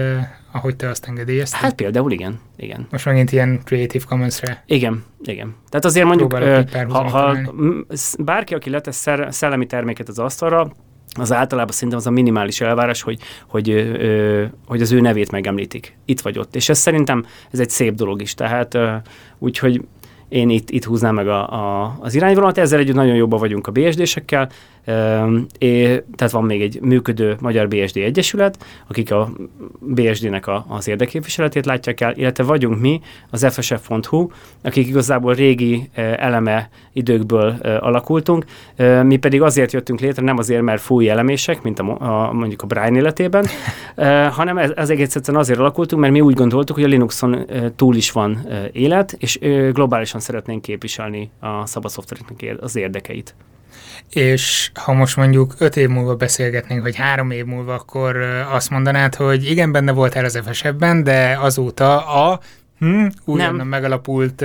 [0.53, 1.61] ahogy te azt engedélyezted?
[1.61, 2.87] Hát például igen, igen.
[2.91, 4.63] Most megint ilyen Creative Commons-re.
[4.67, 5.55] Igen, igen.
[5.69, 7.37] Tehát azért mondjuk, ö, ha, ha
[8.19, 10.73] bárki, aki letesz szellemi terméket az asztalra,
[11.19, 15.97] az általában szerintem az a minimális elvárás, hogy, hogy, ö, hogy az ő nevét megemlítik.
[16.05, 16.55] Itt vagy ott.
[16.57, 18.35] És ez szerintem ez egy szép dolog is.
[18.35, 18.79] Tehát
[19.39, 19.85] úgyhogy
[20.29, 22.59] én itt, itt húznám meg a, a, az irányvonalat.
[22.59, 24.49] Ezzel együtt nagyon jobban vagyunk a BSD-sekkel,
[25.59, 29.33] É, tehát van még egy működő Magyar BSD Egyesület, akik a
[29.81, 34.29] BSD-nek a, az érdeképviseletét látják el, illetve vagyunk mi, az fsf.hu,
[34.63, 37.49] akik igazából régi eleme időkből
[37.81, 38.45] alakultunk,
[39.03, 42.67] mi pedig azért jöttünk létre, nem azért, mert fúj elemések, mint a, a, mondjuk a
[42.67, 43.47] Brian életében,
[44.31, 47.97] hanem ez, ez egész egyszerűen azért alakultunk, mert mi úgy gondoltuk, hogy a Linuxon túl
[47.97, 49.39] is van élet, és
[49.73, 53.35] globálisan szeretnénk képviselni a szabad szoftvereknek az érdekeit.
[54.11, 58.17] És ha most mondjuk öt év múlva beszélgetnénk, vagy három év múlva, akkor
[58.51, 62.41] azt mondanád, hogy igen, benne voltál az FS-ben, de azóta a
[62.79, 64.45] hm, újonnan megalapult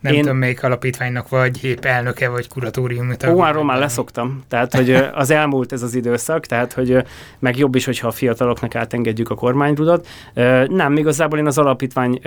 [0.00, 0.20] nem Én...
[0.20, 3.36] tudom, melyik alapítványnak vagy, épp elnöke vagy kuratóriumi tag.
[3.36, 4.42] Ó, arról már leszoktam.
[4.48, 6.96] Tehát, hogy az elmúlt ez az időszak, tehát, hogy
[7.38, 10.06] meg jobb is, hogyha a fiataloknak átengedjük a kormányrudat.
[10.66, 12.20] Nem, igazából én az alapítvány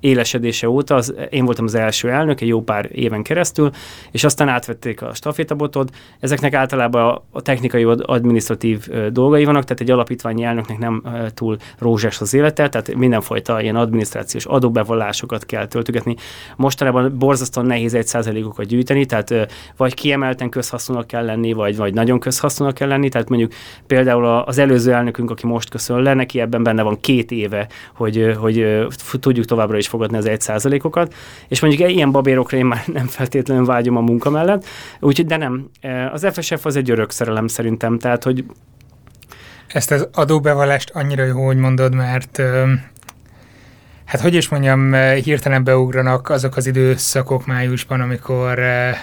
[0.00, 3.70] élesedése óta, az, én voltam az első elnök egy jó pár éven keresztül,
[4.10, 5.90] és aztán átvették a stafétabotod.
[6.20, 11.02] Ezeknek általában a technikai administratív dolgai vannak, tehát egy alapítványi elnöknek nem
[11.34, 16.16] túl rózsás az élete, tehát mindenfajta ilyen adminisztrációs adóbevallásokat kell töltögetni.
[16.56, 19.34] Mostanában borzasztóan nehéz egy százalékokat gyűjteni, tehát
[19.76, 23.52] vagy kiemelten közhasznúnak kell lenni, vagy, vagy nagyon közhasznúnak kell lenni, tehát mondjuk
[23.86, 28.36] például az előző elnökünk, aki most köszön le, neki ebben benne van két éve, hogy,
[28.38, 28.86] hogy
[29.20, 31.14] tudjuk továbbra is fogadni az egy százalékokat,
[31.48, 34.64] és mondjuk ilyen babérokra én már nem feltétlenül vágyom a munka mellett,
[35.00, 35.70] úgyhogy de nem,
[36.12, 38.44] az FSF az egy örök szerelem szerintem, tehát hogy
[39.66, 42.42] ezt az adóbevallást annyira jó, hogy mondod, mert
[44.08, 48.96] Hát hogy is mondjam, eh, hirtelen beugranak azok az időszakok májusban, amikor eh,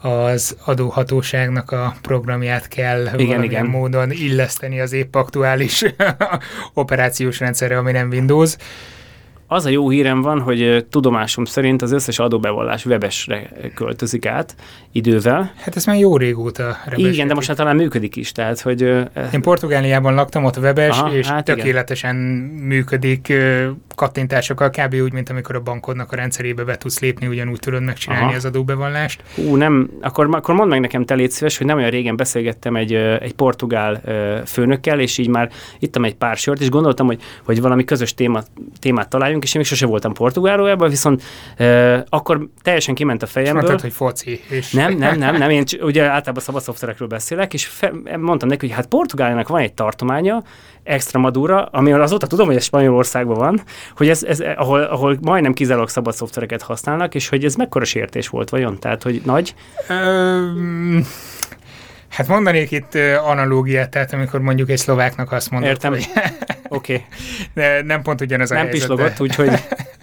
[0.00, 3.66] az adóhatóságnak a programját kell igen, valamilyen igen.
[3.66, 5.84] módon illeszteni az épp aktuális
[6.74, 8.56] operációs rendszerre, ami nem Windows.
[9.46, 14.54] Az a jó hírem van, hogy tudomásom szerint az összes adóbevallás webesre költözik át
[14.92, 15.52] idővel.
[15.60, 18.32] Hát ez már jó régóta Igen, de most hát talán működik is.
[18.32, 18.82] Tehát, hogy,
[19.32, 22.64] Én Portugáliában laktam, ott webes, Aha, és hát tökéletesen igen.
[22.66, 23.32] működik
[23.94, 24.94] kattintásokkal, kb.
[24.94, 28.34] úgy, mint amikor a bankodnak a rendszerébe be tudsz lépni, ugyanúgy tudod megcsinálni Aha.
[28.34, 29.22] az adóbevallást.
[29.36, 32.76] Ú, nem, akkor, akkor mondd meg nekem, te légy szíves, hogy nem olyan régen beszélgettem
[32.76, 34.02] egy, egy portugál
[34.46, 38.46] főnökkel, és így már ittam egy pár sört, és gondoltam, hogy, hogy valami közös témát,
[38.80, 41.22] témát találjunk, és én még sose voltam Portugálójában, viszont
[42.08, 43.62] akkor teljesen kiment a fejemből.
[43.62, 44.40] És mondtad, hogy foci.
[44.48, 44.70] És...
[44.70, 48.74] Nem, nem, nem, nem, én ugye általában szabad szoftverekről beszélek, és fe, mondtam neki, hogy
[48.74, 50.42] hát Portugáliának van egy tartománya,
[50.84, 53.62] Extremadura, ami azóta tudom, hogy ez Spanyolországban van,
[53.96, 58.28] hogy ez, ez ahol, ahol majdnem kizárólag szabad szoftvereket használnak, és hogy ez mekkora sértés
[58.28, 58.78] volt vajon?
[58.78, 59.54] Tehát, hogy nagy?
[59.88, 61.06] Um,
[62.08, 65.92] hát mondanék itt analógiát, tehát amikor mondjuk egy szlováknak azt mondod, Értem.
[65.92, 66.08] Hogy
[66.68, 67.04] Oké.
[67.54, 67.82] okay.
[67.82, 69.22] nem pont ugyanaz a Nem helyzet, pislogott, de...
[69.22, 69.50] úgyhogy...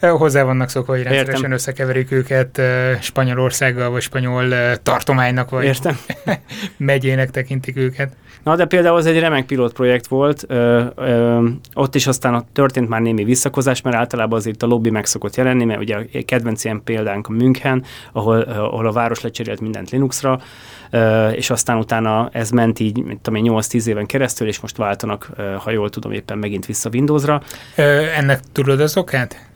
[0.00, 1.52] Hozzá vannak szokva, hogy rendszeresen Értem.
[1.52, 2.60] összekeverik őket
[3.00, 5.98] Spanyolországgal, vagy spanyol tartománynak, vagy Értem.
[6.76, 8.12] megyének tekintik őket.
[8.42, 13.00] Na, de például az egy remek pilotprojekt volt, ö, ö, ott is aztán történt már
[13.00, 16.80] némi visszakozás, mert általában azért a lobby meg szokott jelenni, mert ugye a kedvenc ilyen
[16.84, 20.40] példánk a München, ahol, ahol a város lecserélt mindent Linuxra,
[20.90, 25.30] ö, és aztán utána ez ment így, mint tudom 8-10 éven keresztül, és most váltanak,
[25.58, 27.42] ha jól tudom, éppen megint vissza Windowsra.
[27.76, 27.82] Ö,
[28.16, 29.49] ennek tudod az okát?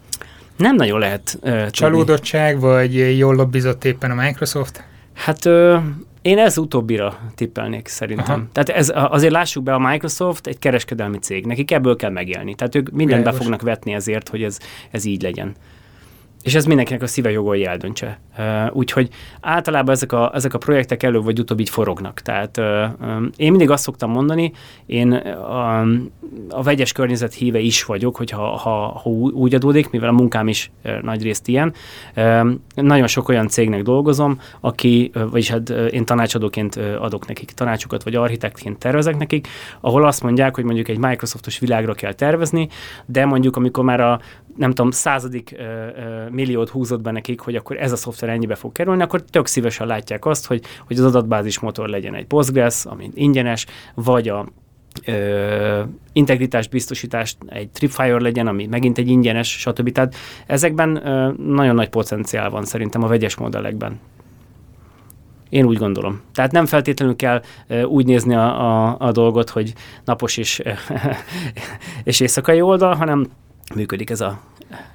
[0.57, 2.69] Nem nagyon lehet uh, Csalódottság, tudni.
[2.69, 4.85] vagy jól lobbizott éppen a Microsoft?
[5.13, 5.77] Hát uh,
[6.23, 8.35] én ez utóbbira tippelnék szerintem.
[8.35, 8.49] Aha.
[8.53, 12.55] Tehát ez, azért lássuk be, a Microsoft egy kereskedelmi cég, nekik ebből kell megélni.
[12.55, 14.59] Tehát ők mindent be fognak vetni ezért, hogy ez,
[14.91, 15.55] ez így legyen.
[16.45, 18.20] És ez mindenkinek a szíve hogy eldöntse.
[18.72, 19.09] Úgyhogy
[19.40, 22.20] általában ezek a, ezek a projektek előbb vagy utóbb így forognak.
[22.20, 22.59] Tehát
[23.36, 24.53] én mindig azt szoktam mondani,
[24.86, 25.80] én a,
[26.49, 30.70] a vegyes környezet híve is vagyok, hogyha ha, ha úgy adódik, mivel a munkám is
[31.03, 31.74] nagy részt ilyen.
[32.74, 38.78] Nagyon sok olyan cégnek dolgozom, aki, vagyis hát én tanácsadóként adok nekik tanácsokat, vagy architektként
[38.78, 39.49] tervezek nekik,
[39.80, 42.68] ahol azt mondják, hogy mondjuk egy Microsoftos világra kell tervezni,
[43.07, 44.20] de mondjuk amikor már a
[44.57, 48.55] nem tudom, századik ö, ö, milliót húzott be nekik, hogy akkor ez a szoftver ennyibe
[48.55, 52.85] fog kerülni, akkor tök szívesen látják azt, hogy, hogy az adatbázis motor legyen egy Postgres,
[52.85, 54.47] ami ingyenes, vagy a
[55.07, 55.83] ö,
[56.13, 59.93] integritás biztosítást egy Tripwire legyen, ami megint egy ingyenes, stb.
[59.93, 60.15] Tehát
[60.47, 64.01] ezekben ö, nagyon nagy potenciál van szerintem a vegyes modellekben.
[65.49, 66.21] Én úgy gondolom.
[66.33, 69.73] Tehát nem feltétlenül kell ö, úgy nézni a, a, a dolgot, hogy
[70.05, 70.63] napos és,
[72.05, 73.27] és éjszakai oldal, hanem
[73.75, 74.41] működik ez a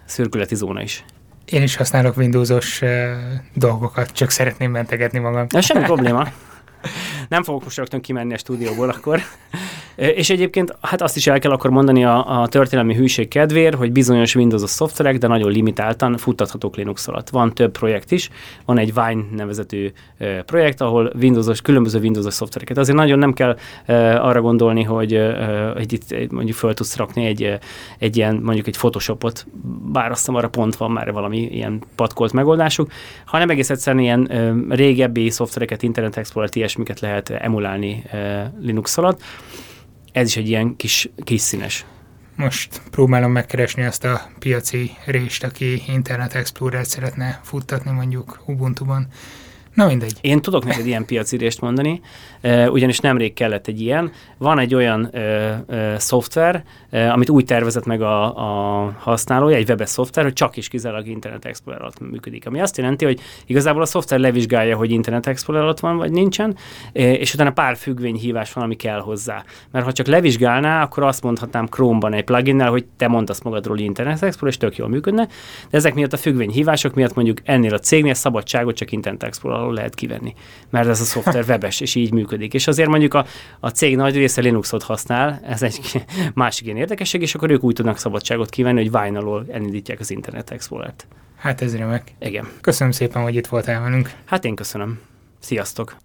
[0.05, 1.05] szürkületi zóna is.
[1.45, 2.81] Én is használok Windowsos
[3.53, 5.45] dolgokat, csak szeretném mentegetni magam.
[5.49, 6.27] Ez semmi probléma.
[7.29, 9.21] Nem fogok most rögtön kimenni a stúdióból akkor.
[9.99, 13.91] És egyébként hát azt is el kell akkor mondani a, a történelmi hűség kedvéért, hogy
[13.91, 17.29] bizonyos Windows-os szoftverek, de nagyon limitáltan futtathatók Linux alatt.
[17.29, 18.29] Van több projekt is,
[18.65, 19.91] van egy Wine nevezetű
[20.45, 22.77] projekt, ahol Windows-os, különböző Windows-os szoftvereket.
[22.77, 23.57] Azért nagyon nem kell
[24.15, 25.21] arra gondolni, hogy,
[25.73, 27.57] hogy itt mondjuk föl tudsz rakni egy,
[27.97, 29.45] egy ilyen, mondjuk egy Photoshopot,
[29.91, 32.91] bár azt arra pont van már valami ilyen patkolt megoldásuk,
[33.25, 38.03] hanem egész egyszerűen ilyen régebbi szoftvereket, Internet Explorer, ilyesmiket lehet emulálni
[38.59, 39.21] Linux alatt
[40.11, 41.85] ez is egy ilyen kis, kis színes.
[42.35, 49.07] Most próbálom megkeresni azt a piaci rést, aki Internet Explorer-t szeretne futtatni mondjuk Ubuntu-ban.
[49.79, 50.17] Na mindegy.
[50.21, 52.01] Én tudok neked ilyen piacirést mondani,
[52.69, 54.11] ugyanis nemrég kellett egy ilyen.
[54.37, 59.89] Van egy olyan ö, ö, szoftver, amit úgy tervezett meg a, a használója, egy webes
[59.89, 62.47] szoftver, hogy csak is kizárólag Internet Explorer alatt működik.
[62.47, 66.57] Ami azt jelenti, hogy igazából a szoftver levizsgálja, hogy Internet Explorer alatt van, vagy nincsen,
[66.91, 69.43] és utána pár függvényhívás van, ami kell hozzá.
[69.71, 74.23] Mert ha csak levizsgálná, akkor azt mondhatnám Chrome-ban egy pluginnel, hogy te mondasz magadról Internet
[74.23, 75.27] Explorer, és tök jól működne.
[75.69, 79.81] De ezek miatt a függvényhívások miatt mondjuk ennél a cégnél szabadságot csak Internet Explorer alól
[79.81, 80.33] lehet kivenni.
[80.69, 82.53] Mert ez a szoftver webes, és így működik.
[82.53, 83.25] És azért mondjuk a,
[83.59, 87.75] a cég nagy része Linuxot használ, ez egy másik ilyen érdekesség, és akkor ők úgy
[87.75, 91.07] tudnak szabadságot kivenni, hogy Vine alól elindítják az Internet Explorer-t.
[91.37, 92.13] Hát ez remek.
[92.19, 92.47] Igen.
[92.61, 94.11] Köszönöm szépen, hogy itt voltál velünk.
[94.25, 94.99] Hát én köszönöm.
[95.39, 95.95] Sziasztok!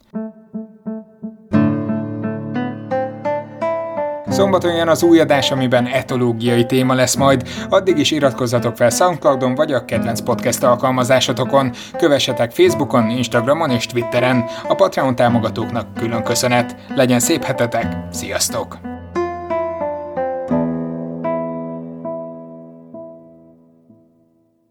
[4.34, 7.48] Szombaton jön az új adás, amiben etológiai téma lesz majd.
[7.68, 11.72] Addig is iratkozzatok fel Soundcloudon vagy a kedvenc podcast alkalmazásotokon.
[11.98, 14.44] Kövessetek Facebookon, Instagramon és Twitteren.
[14.68, 16.76] A Patreon támogatóknak külön köszönet.
[16.94, 18.78] Legyen szép hetetek, sziasztok!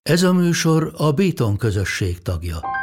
[0.04, 2.83] Ez a műsor a Béton közösség tagja.